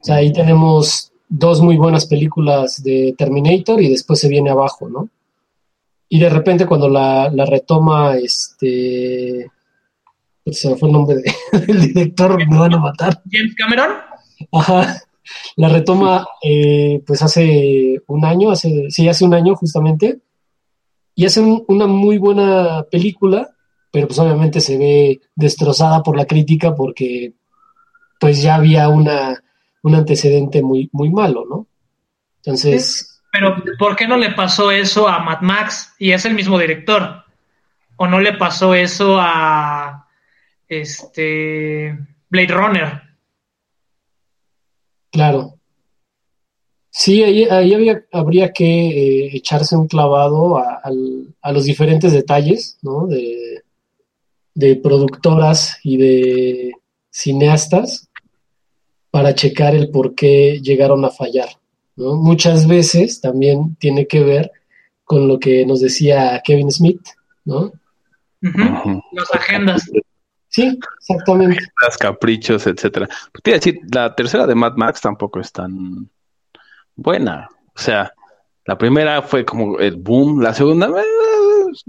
[0.00, 4.88] O sea, ahí tenemos dos muy buenas películas de Terminator y después se viene abajo,
[4.88, 5.08] ¿no?
[6.08, 9.50] Y de repente cuando la, la retoma este
[10.52, 11.16] se me fue el nombre
[11.66, 13.22] del director, me van a matar.
[13.30, 13.90] James Cameron.
[14.52, 15.02] Ajá.
[15.56, 20.20] La retoma, eh, pues hace un año, hace, sí, hace un año justamente,
[21.14, 23.50] y hace una muy buena película,
[23.90, 27.32] pero pues obviamente se ve destrozada por la crítica porque
[28.20, 29.42] pues ya había una,
[29.82, 31.66] un antecedente muy, muy malo, ¿no?
[32.36, 33.20] Entonces...
[33.30, 35.94] Pero ¿por qué no le pasó eso a Mad Max?
[35.98, 37.24] Y es el mismo director.
[37.96, 40.06] ¿O no le pasó eso a
[40.68, 41.98] este
[42.28, 43.02] Blade Runner.
[45.10, 45.54] Claro.
[46.90, 50.82] Sí, ahí, había, habría que eh, echarse un clavado a,
[51.52, 53.06] los diferentes detalles, ¿no?
[53.06, 53.62] De,
[54.54, 56.72] de productoras y de
[57.10, 58.08] cineastas
[59.10, 61.48] para checar el por qué llegaron a fallar.
[61.96, 62.16] ¿no?
[62.16, 64.52] Muchas veces también tiene que ver
[65.04, 67.00] con lo que nos decía Kevin Smith,
[67.44, 67.72] ¿no?
[68.40, 69.90] Las agendas.
[70.48, 71.58] Sí, exactamente.
[71.82, 73.06] Las caprichos, etcétera.
[73.32, 76.08] Pues te decir, la tercera de Mad Max tampoco es tan
[76.96, 77.48] buena.
[77.74, 78.12] O sea,
[78.64, 81.04] la primera fue como el boom, la segunda eh,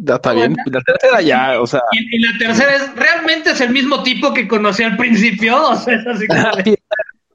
[0.05, 1.81] está bien, la tercera ya, o sea.
[1.91, 5.95] Y, la tercera es realmente es el mismo tipo que conocí al principio, o sea,
[5.95, 6.25] es así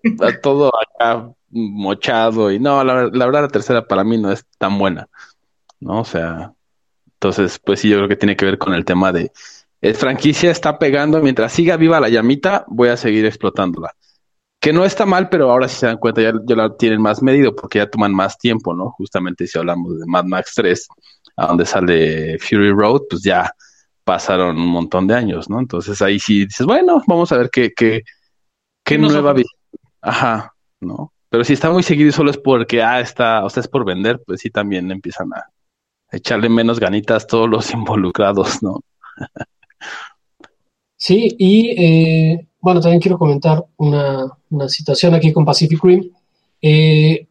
[0.03, 4.45] Está todo acá mochado y no, la, la verdad la tercera para mí no es
[4.59, 5.09] tan buena,
[5.81, 6.01] ¿no?
[6.01, 6.53] O sea,
[7.07, 9.33] entonces, pues sí, yo creo que tiene que ver con el tema de
[9.85, 13.93] el franquicia está pegando, mientras siga viva la llamita, voy a seguir explotándola.
[14.59, 17.23] Que no está mal, pero ahora si se dan cuenta ya, ya la tienen más
[17.23, 18.93] medido porque ya toman más tiempo, ¿no?
[18.93, 20.89] Justamente si hablamos de Mad Max 3,
[21.37, 23.53] a donde sale Fury Road, pues ya
[24.05, 25.61] pasaron un montón de años, ¿no?
[25.61, 28.05] Entonces ahí sí dices, bueno, vamos a ver qué, qué,
[28.83, 29.51] qué nueva vida.
[30.01, 31.13] Ajá, ¿no?
[31.29, 33.85] Pero si está muy seguido y solo es porque, ah, está, o sea, es por
[33.85, 35.45] vender, pues sí también empiezan a
[36.11, 38.81] echarle menos ganitas todos los involucrados, ¿no?
[41.07, 44.27] Sí, y eh, bueno, también quiero comentar una,
[44.69, 46.11] situación aquí con Pacific Rim.
[46.63, 47.27] Eh,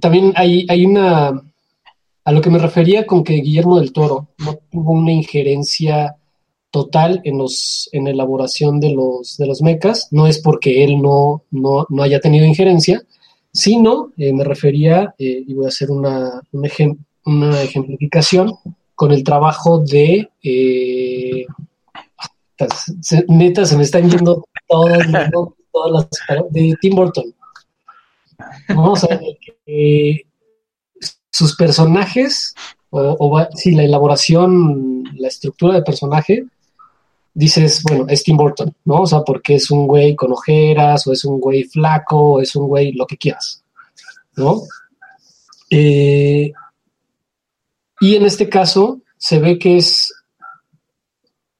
[0.00, 1.44] también hay, hay una,
[2.24, 6.16] a lo que me refería con que Guillermo del Toro no tuvo una injerencia
[6.72, 11.00] total en los en la elaboración de los de los mecas no es porque él
[11.00, 13.00] no, no, haya tenido injerencia
[13.52, 16.42] sino eh, me refería y voy a hacer una,
[17.24, 18.56] una ejemplificación
[18.96, 20.28] con el trabajo de
[23.28, 26.08] neta, se me están yendo todas, las
[26.50, 27.34] de Tim Burton.
[28.68, 30.26] Vamos a ver
[31.30, 32.54] sus personajes,
[32.90, 36.46] o, si la elaboración, la estructura de personaje,
[37.34, 39.02] dices, bueno, es Tim Burton, ¿no?
[39.02, 42.56] O sea, porque es un güey con ojeras, o es un güey flaco, o es
[42.56, 43.62] un güey lo que quieras,
[44.36, 44.62] ¿no?
[45.68, 46.52] Eh,
[48.00, 50.14] y en este caso se ve que es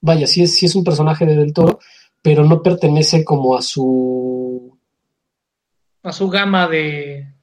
[0.06, 1.80] vaya, sí es, es un personaje de Del Toro,
[2.22, 4.78] pero no pertenece como a su...
[6.02, 7.34] A su gama de...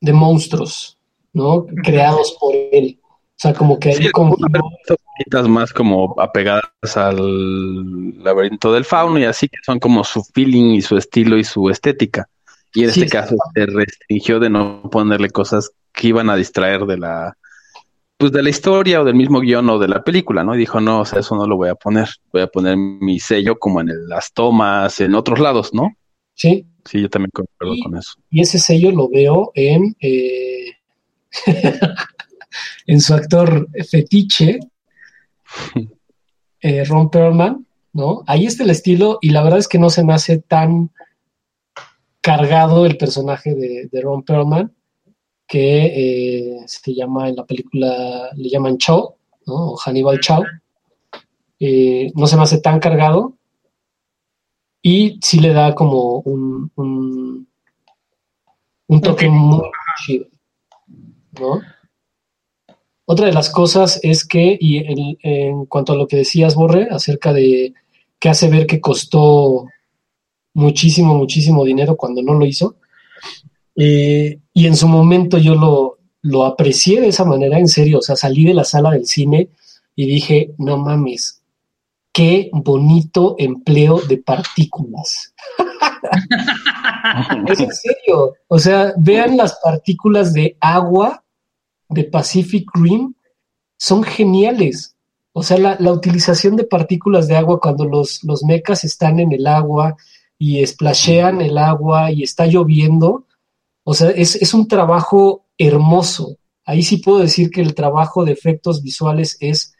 [0.00, 0.98] De monstruos,
[1.32, 1.64] ¿no?
[1.84, 2.98] Creados por él.
[3.00, 4.36] O sea, como que hay como...
[5.48, 10.82] más como apegadas al laberinto del fauno y así que son como su feeling y
[10.82, 12.28] su estilo y su estética.
[12.74, 16.98] Y en este caso se restringió de no ponerle cosas que iban a distraer de
[16.98, 17.36] la
[18.22, 20.54] pues de la historia o del mismo guion o de la película, ¿no?
[20.54, 23.18] Y dijo, no, o sea, eso no lo voy a poner, voy a poner mi
[23.18, 25.96] sello como en las tomas, en otros lados, ¿no?
[26.34, 26.64] Sí.
[26.84, 28.12] Sí, yo también concuerdo con eso.
[28.30, 30.70] Y ese sello lo veo en, eh,
[32.86, 34.60] en su actor fetiche,
[36.60, 38.22] eh, Ron Perlman, ¿no?
[38.28, 40.92] Ahí está el estilo y la verdad es que no se me hace tan
[42.20, 44.72] cargado el personaje de, Ron Perlman
[45.52, 49.72] que eh, se llama en la película, le llaman Chow, ¿no?
[49.72, 50.42] O Hannibal Chow.
[51.60, 53.34] Eh, no se me hace tan cargado
[54.80, 56.72] y sí le da como un,
[58.86, 59.60] un, toque muy
[60.02, 60.26] chido,
[61.38, 61.60] ¿no?
[63.04, 64.78] Otra de las cosas es que, y
[65.22, 67.74] en, cuanto a lo que decías, Borre, acerca de
[68.18, 69.66] que hace ver que costó
[70.54, 72.76] muchísimo, muchísimo dinero cuando no lo hizo,
[73.84, 78.00] eh, y en su momento yo lo, lo aprecié de esa manera, en serio, o
[78.00, 79.48] sea, salí de la sala del cine
[79.96, 81.42] y dije, no mames,
[82.12, 85.34] qué bonito empleo de partículas.
[87.48, 91.24] es en serio, o sea, vean las partículas de agua
[91.88, 93.14] de Pacific Rim
[93.76, 94.94] son geniales.
[95.32, 99.48] O sea, la, utilización de partículas de agua cuando los, los mecas están en el
[99.48, 99.96] agua
[100.38, 103.26] y splashean el agua y está lloviendo,
[103.84, 106.36] o sea, es, un trabajo hermoso.
[106.64, 109.74] Ahí sí puedo decir que el trabajo de efectos visuales es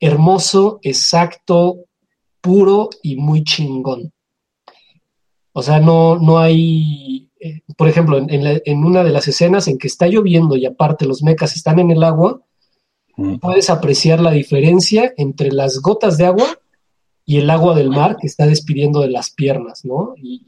[0.00, 1.84] hermoso, exacto,
[2.40, 4.12] puro y muy chingón.
[5.52, 9.88] O sea, no, no hay eh, por ejemplo, en, una de las escenas en que
[9.88, 12.40] está lloviendo y aparte los mecas están en el agua,
[13.16, 13.36] mm.
[13.36, 16.58] puedes apreciar la diferencia entre las gotas de agua
[17.26, 20.14] y el agua del mar que está despidiendo de las piernas, ¿no?
[20.16, 20.46] Y,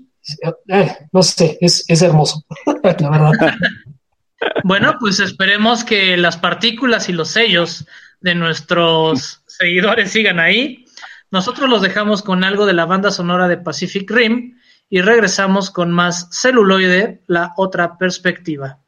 [0.69, 2.45] eh, no sé, es, es hermoso,
[2.83, 3.33] la verdad.
[4.63, 7.87] Bueno, pues esperemos que las partículas y los sellos
[8.21, 10.85] de nuestros seguidores sigan ahí.
[11.31, 14.57] Nosotros los dejamos con algo de la banda sonora de Pacific Rim
[14.89, 18.79] y regresamos con más celuloide, la otra perspectiva.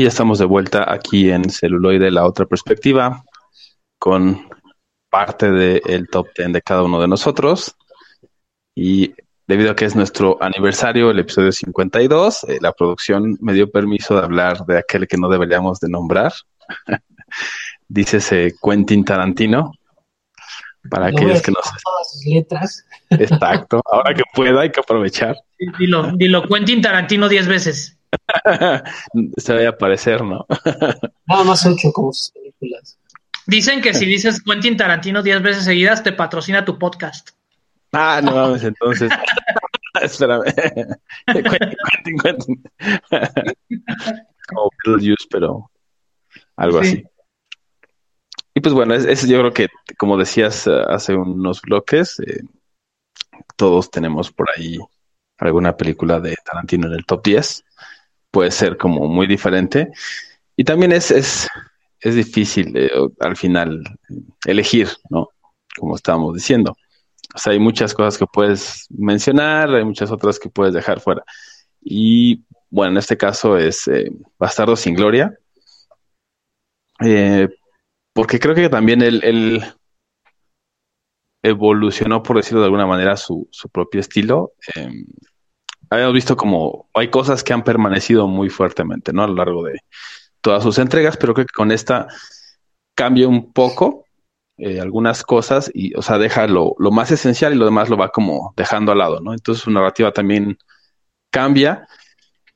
[0.00, 3.22] Y estamos de vuelta aquí en Celuloide, la otra perspectiva,
[3.98, 4.48] con
[5.10, 7.76] parte del top 10 de cada uno de nosotros.
[8.74, 9.12] Y
[9.46, 14.16] debido a que es nuestro aniversario, el episodio 52, eh, la producción me dio permiso
[14.16, 16.32] de hablar de aquel que no deberíamos de nombrar.
[17.86, 19.70] Dícese Quentin Tarantino.
[20.88, 22.86] Para aquellos que no todas sus letras.
[23.10, 23.82] Exacto.
[23.84, 25.36] Ahora que pueda, hay que aprovechar.
[25.78, 27.99] Dilo, dilo, Quentin Tarantino diez veces.
[29.36, 30.46] Se debe aparecer, ¿no?
[31.26, 32.98] Nada más ocho como sus películas.
[33.46, 37.30] Dicen que si dices Quentin Tarantino diez veces seguidas, te patrocina tu podcast.
[37.92, 39.10] Ah, no mames, entonces.
[40.02, 40.44] Espérame.
[41.26, 42.62] Quentin, Quentin.
[44.48, 45.70] Como Beetlejuice, pero
[46.56, 46.88] algo Sí.
[46.88, 47.04] así.
[48.54, 49.68] Y pues bueno, es, es- yo creo que,
[49.98, 52.42] como decías eh, hace unos bloques, eh,
[53.56, 54.78] todos tenemos por ahí
[55.38, 57.64] alguna película de Tarantino en el top 10.
[58.30, 59.90] Puede ser como muy diferente.
[60.56, 61.48] Y también es, es,
[62.00, 62.90] es difícil eh,
[63.20, 63.82] al final
[64.46, 65.28] elegir, ¿no?
[65.76, 66.76] Como estábamos diciendo.
[67.34, 71.22] O sea, hay muchas cosas que puedes mencionar, hay muchas otras que puedes dejar fuera.
[71.80, 75.32] Y bueno, en este caso es eh, Bastardo sin Gloria.
[77.04, 77.48] Eh,
[78.12, 79.64] porque creo que también él, él
[81.42, 84.52] evolucionó, por decirlo de alguna manera, su, su propio estilo.
[84.76, 84.90] Eh,
[85.90, 89.24] habíamos visto como hay cosas que han permanecido muy fuertemente, ¿no?
[89.24, 89.80] A lo largo de
[90.40, 92.06] todas sus entregas, pero creo que con esta
[92.94, 94.04] cambia un poco
[94.56, 97.96] eh, algunas cosas y, o sea, deja lo, lo más esencial y lo demás lo
[97.96, 99.32] va como dejando al lado, ¿no?
[99.32, 100.58] Entonces su narrativa también
[101.30, 101.86] cambia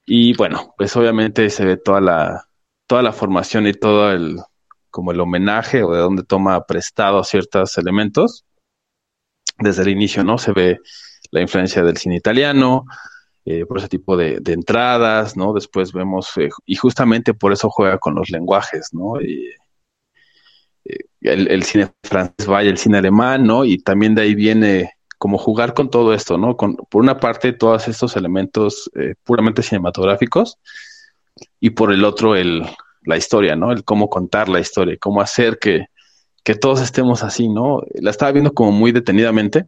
[0.06, 2.48] y bueno, pues obviamente se ve toda la,
[2.86, 4.38] toda la formación y todo el,
[4.90, 8.44] como el homenaje o de donde toma prestado ciertos elementos.
[9.58, 10.36] Desde el inicio, ¿no?
[10.36, 10.78] Se ve
[11.30, 12.84] la influencia del cine italiano,
[13.44, 15.52] eh, por ese tipo de, de entradas, ¿no?
[15.52, 19.20] Después vemos, eh, y justamente por eso juega con los lenguajes, ¿no?
[19.20, 19.50] Y,
[20.84, 23.64] eh, el, cine francés vaya, el cine alemán, ¿no?
[23.64, 26.56] Y también de ahí viene como jugar con todo esto, ¿no?
[26.56, 30.58] Con, por una parte, todos estos elementos eh, puramente cinematográficos
[31.60, 32.62] y por el otro, el,
[33.04, 33.72] la historia, ¿no?
[33.72, 35.86] El cómo contar la historia, cómo hacer que,
[36.42, 37.82] que todos estemos así, ¿no?
[37.94, 39.66] La estaba viendo como muy detenidamente.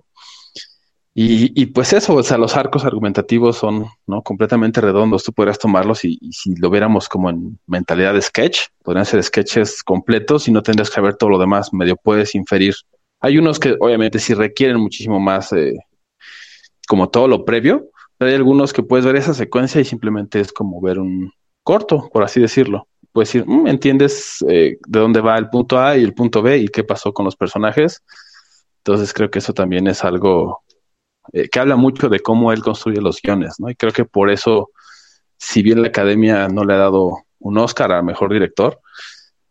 [1.18, 4.20] Y, y pues eso, o sea, los arcos argumentativos son ¿no?
[4.20, 5.24] completamente redondos.
[5.24, 9.22] Tú podrías tomarlos y, y si lo viéramos como en mentalidad de sketch, podrían ser
[9.22, 12.74] sketches completos y no tendrías que ver todo lo demás, medio puedes inferir.
[13.18, 15.78] Hay unos que obviamente sí requieren muchísimo más, eh,
[16.86, 17.86] como todo lo previo,
[18.18, 21.32] pero hay algunos que puedes ver esa secuencia y simplemente es como ver un
[21.62, 22.88] corto, por así decirlo.
[23.12, 26.58] Puedes decir, "Mm, entiendes eh, de dónde va el punto A y el punto B
[26.58, 28.02] y qué pasó con los personajes.
[28.84, 30.62] Entonces creo que eso también es algo
[31.32, 33.70] eh, que habla mucho de cómo él construye los guiones, ¿no?
[33.70, 34.70] Y creo que por eso,
[35.36, 38.80] si bien la academia no le ha dado un Oscar a mejor director,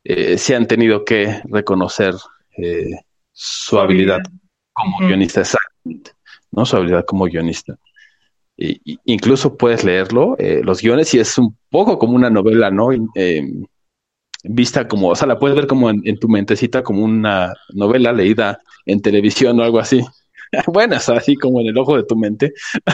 [0.03, 2.15] eh, sí han tenido que reconocer
[2.57, 2.91] eh,
[3.31, 4.19] su habilidad
[4.73, 6.11] como guionista, exactamente,
[6.51, 6.65] ¿no?
[6.65, 7.75] Su habilidad como guionista.
[8.57, 12.71] Y, y- incluso puedes leerlo, eh, los guiones, y es un poco como una novela,
[12.71, 12.89] ¿no?
[13.15, 13.43] Eh,
[14.43, 18.11] vista como, o sea, la puedes ver como en, en tu mentecita como una novela
[18.13, 20.01] leída en televisión o algo así.
[20.99, 22.53] Sea, así como en el ojo de tu mente.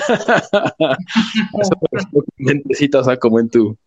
[1.54, 1.78] O sea,
[2.38, 3.78] mentecita, o como en tu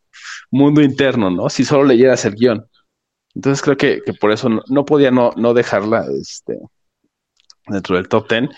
[0.50, 1.48] mundo interno, ¿no?
[1.48, 2.66] Si solo leyeras el guion.
[3.34, 6.58] Entonces creo que, que por eso no, no podía no, no dejarla este,
[7.66, 8.48] dentro del top ten.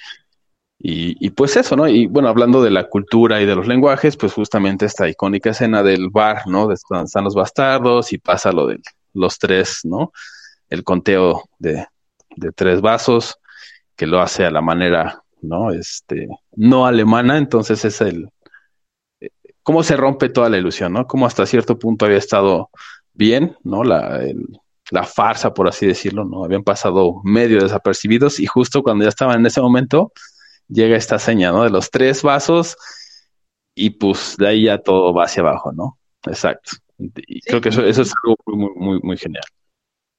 [0.78, 1.88] Y, y pues eso, ¿no?
[1.88, 5.82] Y bueno, hablando de la cultura y de los lenguajes, pues justamente esta icónica escena
[5.82, 6.66] del bar, ¿no?
[6.66, 8.80] De donde están los bastardos y pasa lo de
[9.14, 10.12] los tres, ¿no?
[10.68, 11.86] El conteo de,
[12.36, 13.38] de tres vasos,
[13.96, 15.72] que lo hace a la manera, ¿no?
[15.72, 18.28] Este, no alemana, entonces es el,
[19.20, 19.30] eh,
[19.62, 21.06] cómo se rompe toda la ilusión, ¿no?
[21.06, 22.70] Cómo hasta cierto punto había estado
[23.14, 23.84] bien, ¿no?
[23.84, 24.60] La, el-
[24.92, 26.44] la farsa, por así decirlo, ¿no?
[26.44, 30.12] Habían pasado medio desapercibidos y justo cuando ya estaban en ese momento,
[30.68, 31.64] llega esta seña, ¿no?
[31.64, 32.76] De los tres vasos
[33.74, 35.98] y pues de ahí ya todo va hacia abajo, ¿no?
[36.26, 36.72] Exacto.
[36.98, 39.44] Y creo que eso, eso es algo muy, muy, muy genial.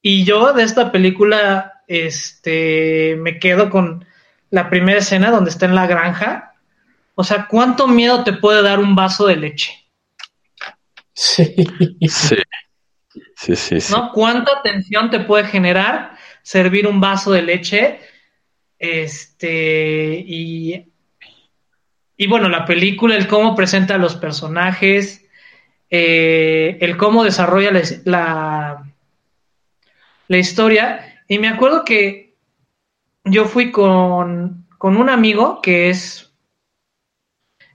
[0.02, 4.06] Y yo de esta película, este, me quedo con
[4.50, 6.54] la primera escena donde está en la granja.
[7.16, 9.74] O sea, ¿cuánto miedo te puede dar un vaso de leche?
[11.14, 11.56] Sí.
[12.08, 12.36] Sí.
[13.36, 13.94] Sí, sí, sí.
[13.94, 14.12] ¿No?
[14.12, 18.00] ¿Cuánta tensión te puede generar servir un vaso de leche?
[18.80, 20.92] Este, y,
[22.16, 25.26] y bueno, la película, el cómo presenta a los personajes,
[25.90, 28.94] eh, el cómo desarrolla la, la,
[30.28, 31.07] la historia.
[31.28, 32.36] Y me acuerdo que
[33.24, 36.34] yo fui con, con un amigo que es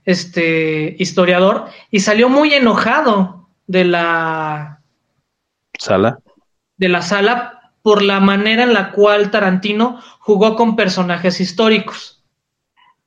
[0.05, 4.81] este historiador y salió muy enojado de la
[5.79, 6.19] sala.
[6.77, 12.23] De la sala por la manera en la cual Tarantino jugó con personajes históricos.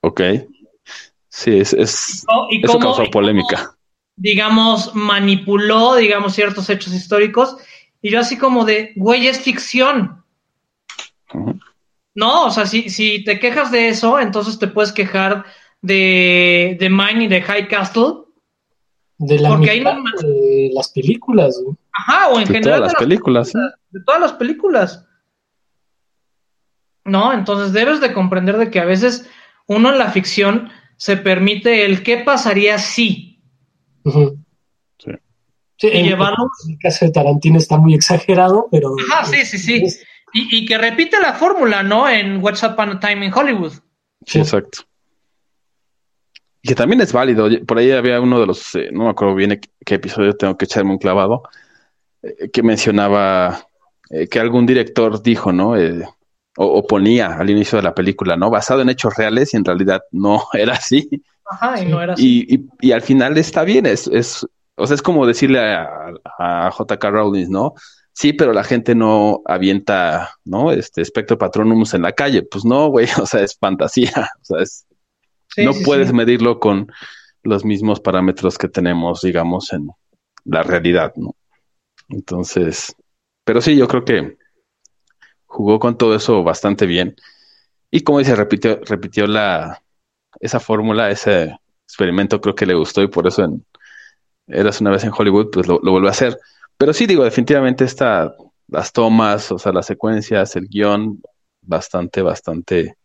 [0.03, 0.21] Ok.
[1.29, 2.25] Sí, es, es
[2.63, 3.77] eso causó polémica.
[4.17, 7.57] digamos, manipuló, digamos, ciertos hechos históricos.
[8.01, 10.16] Y yo así como de, güey, es ficción.
[12.15, 15.45] No, o sea, si, si te quejas de eso, entonces te puedes quejar
[15.83, 18.25] de, de Mine y de High Castle.
[19.19, 21.63] De, la porque de las películas.
[21.93, 22.81] Ajá, o en general.
[22.81, 23.53] Todas las películas.
[23.91, 25.07] De todas las películas.
[27.05, 29.29] No, entonces debes de comprender de que a veces
[29.67, 33.43] uno en la ficción se permite el qué pasaría si.
[34.99, 35.13] Sí.
[35.77, 36.49] sí y llevarlo...
[36.69, 38.95] El caso de Tarantino está muy exagerado, pero.
[39.11, 39.87] Ajá, sí, sí, sí.
[40.37, 42.09] Y, y, que repite la fórmula, ¿no?
[42.09, 43.73] En What's Upon a Time in Hollywood.
[44.27, 44.81] Sí, exacto.
[46.61, 47.49] Y que también es válido.
[47.65, 50.67] Por ahí había uno de los, eh, no me acuerdo bien qué episodio tengo que
[50.67, 51.45] echarme un clavado,
[52.23, 53.67] eh, que mencionaba
[54.11, 55.75] eh, que algún director dijo, ¿no?
[56.57, 58.51] o, ponía al inicio de la película, ¿no?
[58.51, 61.09] Basado en hechos reales y en realidad no era así.
[61.45, 62.47] Ajá, y no era así.
[62.49, 66.71] Y, y, al final está bien, es, es, o sea, es como decirle a, a,
[66.71, 67.11] J.K.
[67.11, 67.75] Rowling, ¿no?
[68.17, 70.73] Sí, pero la gente no avienta, ¿no?
[70.73, 72.43] Este espectro patronums en la calle.
[72.43, 74.31] Pues no, güey, o sea, es fantasía.
[74.41, 74.87] O sea, es,
[75.59, 76.91] no puedes medirlo con
[77.43, 79.91] los mismos parámetros que tenemos, digamos, en
[80.45, 81.37] la realidad, ¿no?
[82.09, 82.97] Entonces,
[83.45, 84.39] pero sí, yo creo que
[85.45, 87.17] jugó con todo eso bastante bien.
[87.91, 89.83] Y como dice, repitió, repitió la,
[90.41, 93.67] esa fórmula, ese experimento creo que le gustó y por eso en
[94.47, 96.39] Eras una vez en Hollywood, pues lo, lo vuelve a hacer.
[96.79, 98.35] Pero sí, digo, definitivamente está
[98.69, 101.23] las tomas, o sea, las secuencias, el guion,
[101.63, 102.97] bastante, bastante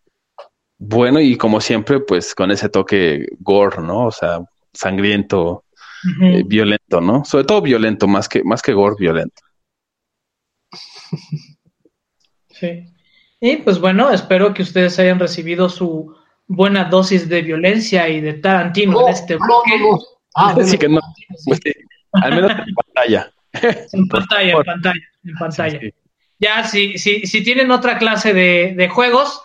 [0.78, 4.08] bueno y como siempre, pues con ese toque gore, ¿no?
[4.08, 4.40] O sea,
[4.74, 5.66] sangriento,
[6.22, 7.24] eh, violento, ¿no?
[7.24, 9.42] Sobre todo violento, más que, más que gore, violento.
[12.62, 12.86] Sí.
[13.40, 16.16] Y pues bueno, espero que ustedes hayan recibido su
[16.46, 19.72] buena dosis de violencia y de Tarantino en este bloque.
[20.36, 21.00] Ah, sí que no.
[21.46, 21.60] Pues
[22.12, 23.34] al menos en pantalla.
[23.94, 25.80] En pantalla, en pantalla, en pantalla.
[26.40, 29.42] Ya, si, si, si tienen otra clase de, de juegos,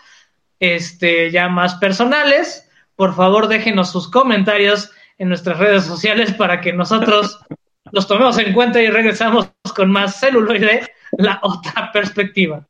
[0.60, 6.72] este, ya más personales, por favor déjenos sus comentarios en nuestras redes sociales para que
[6.72, 7.38] nosotros
[7.92, 12.66] los tomemos en cuenta y regresamos con más celuloide, la otra perspectiva.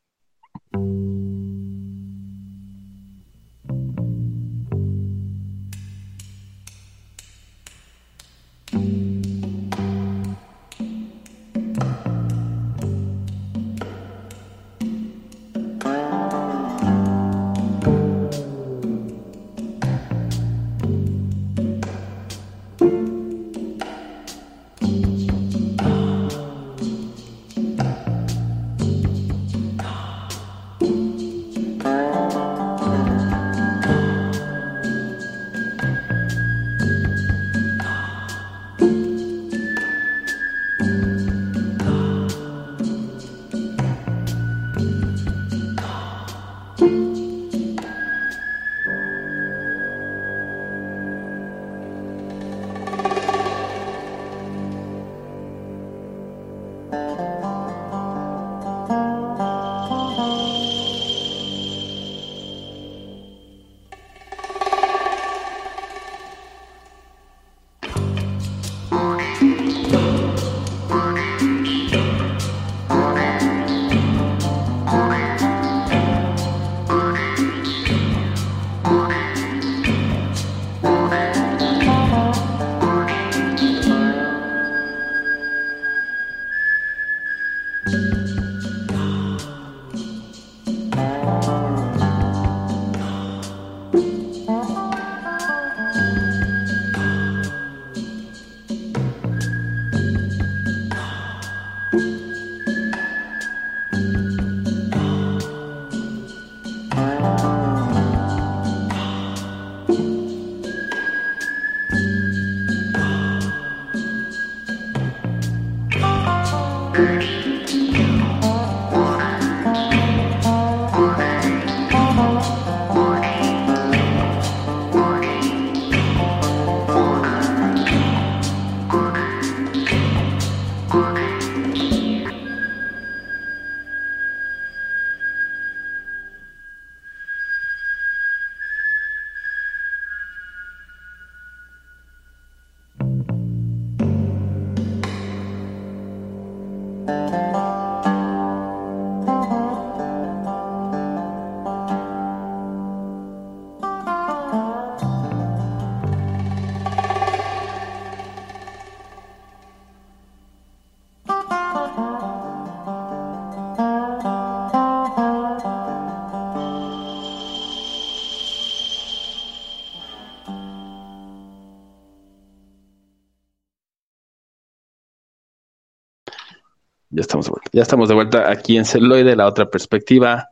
[177.16, 177.70] Ya estamos de vuelta.
[177.72, 180.50] Ya estamos de vuelta aquí en Celuloide, la otra perspectiva.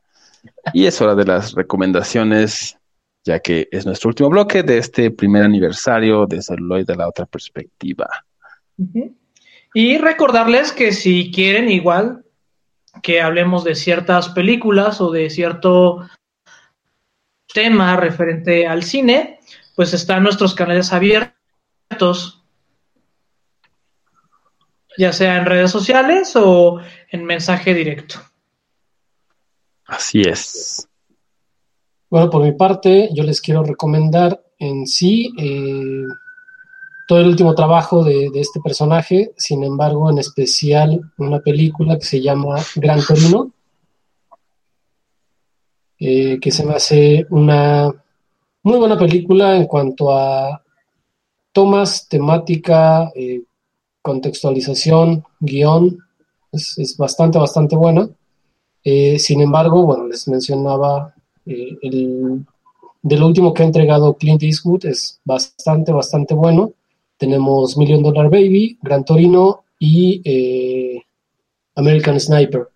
[0.72, 2.78] Y es hora de las recomendaciones,
[3.22, 8.08] ya que es nuestro último bloque de este primer aniversario de Celuloide, la otra perspectiva.
[9.74, 12.24] Y recordarles que si quieren igual
[13.02, 16.08] que hablemos de ciertas películas o de cierto
[17.52, 19.38] tema referente al cine,
[19.76, 22.43] pues están nuestros canales abiertos
[24.96, 26.80] ya sea en redes sociales o
[27.10, 28.16] en mensaje directo.
[29.86, 30.88] Así es.
[32.10, 36.06] Bueno, por mi parte, yo les quiero recomendar en sí eh,
[37.06, 42.20] todo el último trabajo de, este personaje, sin embargo, en especial una película que se
[42.20, 43.52] llama Gran Torino,
[45.98, 47.92] eh, que se me hace una
[48.62, 50.62] muy buena película en cuanto a
[51.52, 53.42] tomas, temática, eh,
[54.04, 55.98] contextualización, guion,
[56.52, 58.06] es, bastante, bastante buena.
[58.84, 61.14] Eh, sin embargo, bueno, les mencionaba
[61.46, 62.44] eh, el,
[63.02, 66.74] de lo último que ha entregado Clint Eastwood, es bastante, bastante bueno.
[67.16, 71.02] Tenemos Million Dollar Baby, Gran Torino y eh,
[71.74, 72.68] American Sniper.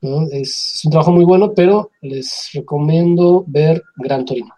[0.00, 4.54] Es, es, un trabajo muy bueno, pero les recomiendo ver Gran Torino.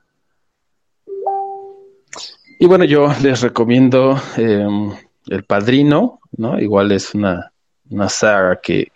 [2.61, 4.93] Y bueno, yo les recomiendo em,
[5.31, 6.61] el Padrino, ¿no?
[6.61, 7.53] Igual es una,
[7.89, 8.89] una saga que,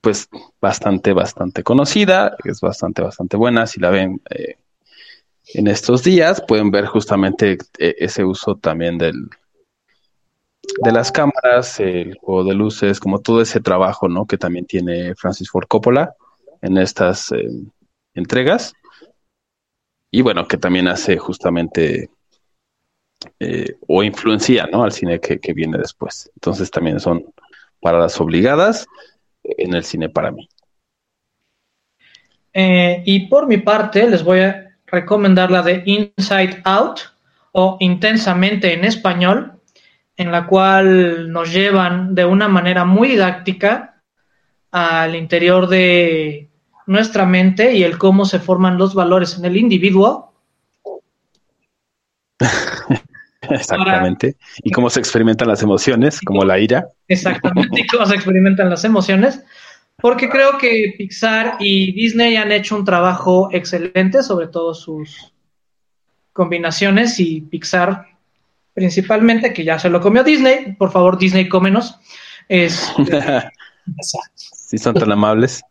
[0.00, 0.28] pues,
[0.60, 3.66] bastante, bastante conocida, es bastante, bastante buena.
[3.66, 4.56] Si la ven eh,
[5.54, 9.28] en estos días, pueden ver justamente eh, ese uso también del,
[10.80, 14.26] de las cámaras, el juego de luces, como todo ese trabajo, ¿no?
[14.26, 16.14] Que también tiene Francis Ford Coppola
[16.62, 17.50] en estas eh,
[18.14, 18.74] entregas.
[20.12, 22.10] Y bueno, que también hace justamente
[23.38, 24.82] eh, o influencia ¿no?
[24.82, 26.30] al cine que, viene después.
[26.34, 27.24] Entonces también son
[27.80, 28.86] paradas obligadas
[29.42, 30.48] en el cine para mí.
[32.52, 37.00] Eh, y por mi parte les voy a recomendar la de Inside Out
[37.52, 39.60] o Intensamente en español,
[40.16, 44.02] en la cual nos llevan de una manera muy didáctica
[44.70, 46.48] al interior de
[46.86, 50.32] nuestra mente y el cómo se forman los valores en el individuo.
[53.54, 54.36] Exactamente.
[54.62, 56.88] y cómo se experimentan las emociones, como la ira.
[57.08, 59.42] Exactamente, y cómo se experimentan las emociones.
[59.96, 65.34] Porque creo que Pixar y Disney han hecho un trabajo excelente, sobre todo sus
[66.32, 68.06] combinaciones, y Pixar
[68.72, 70.74] principalmente, que ya se lo comió Disney.
[70.78, 71.98] Por favor, Disney, cómenos.
[72.48, 72.92] Es,
[74.34, 75.62] si son tan amables.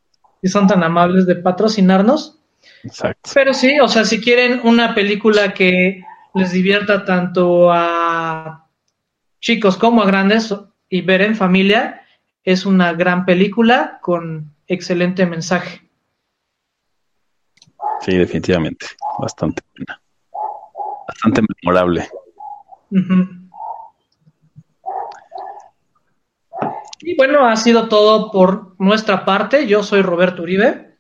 [0.42, 2.38] Si son tan amables de patrocinarnos.
[2.84, 3.32] Exacto.
[3.34, 6.04] Pero sí, o sea, si quieren una película que
[6.34, 8.68] les divierta tanto a
[9.40, 10.54] chicos como a grandes
[10.90, 12.02] y ver en familia.
[12.44, 15.82] Es una gran película con excelente mensaje.
[18.02, 18.86] Sí, definitivamente.
[19.20, 20.02] Bastante buena.
[21.08, 22.08] Bastante memorable.
[27.02, 29.68] Y bueno, ha sido todo por nuestra parte.
[29.68, 30.98] Yo soy Roberto Uribe.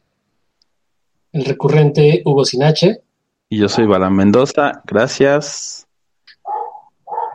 [1.31, 3.03] El recurrente Hugo Sinache.
[3.51, 4.83] Y yo soy Balán Mendoza.
[4.85, 5.87] Gracias.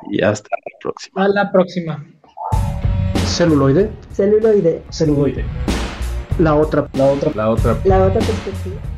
[0.09, 1.25] Y hasta la próxima.
[1.25, 2.07] A la próxima.
[3.27, 3.91] Celuloide.
[4.13, 4.85] Celuloide.
[4.91, 5.45] Celuloide.
[6.39, 8.94] La otra, la otra, la otra, la otra perspectiva.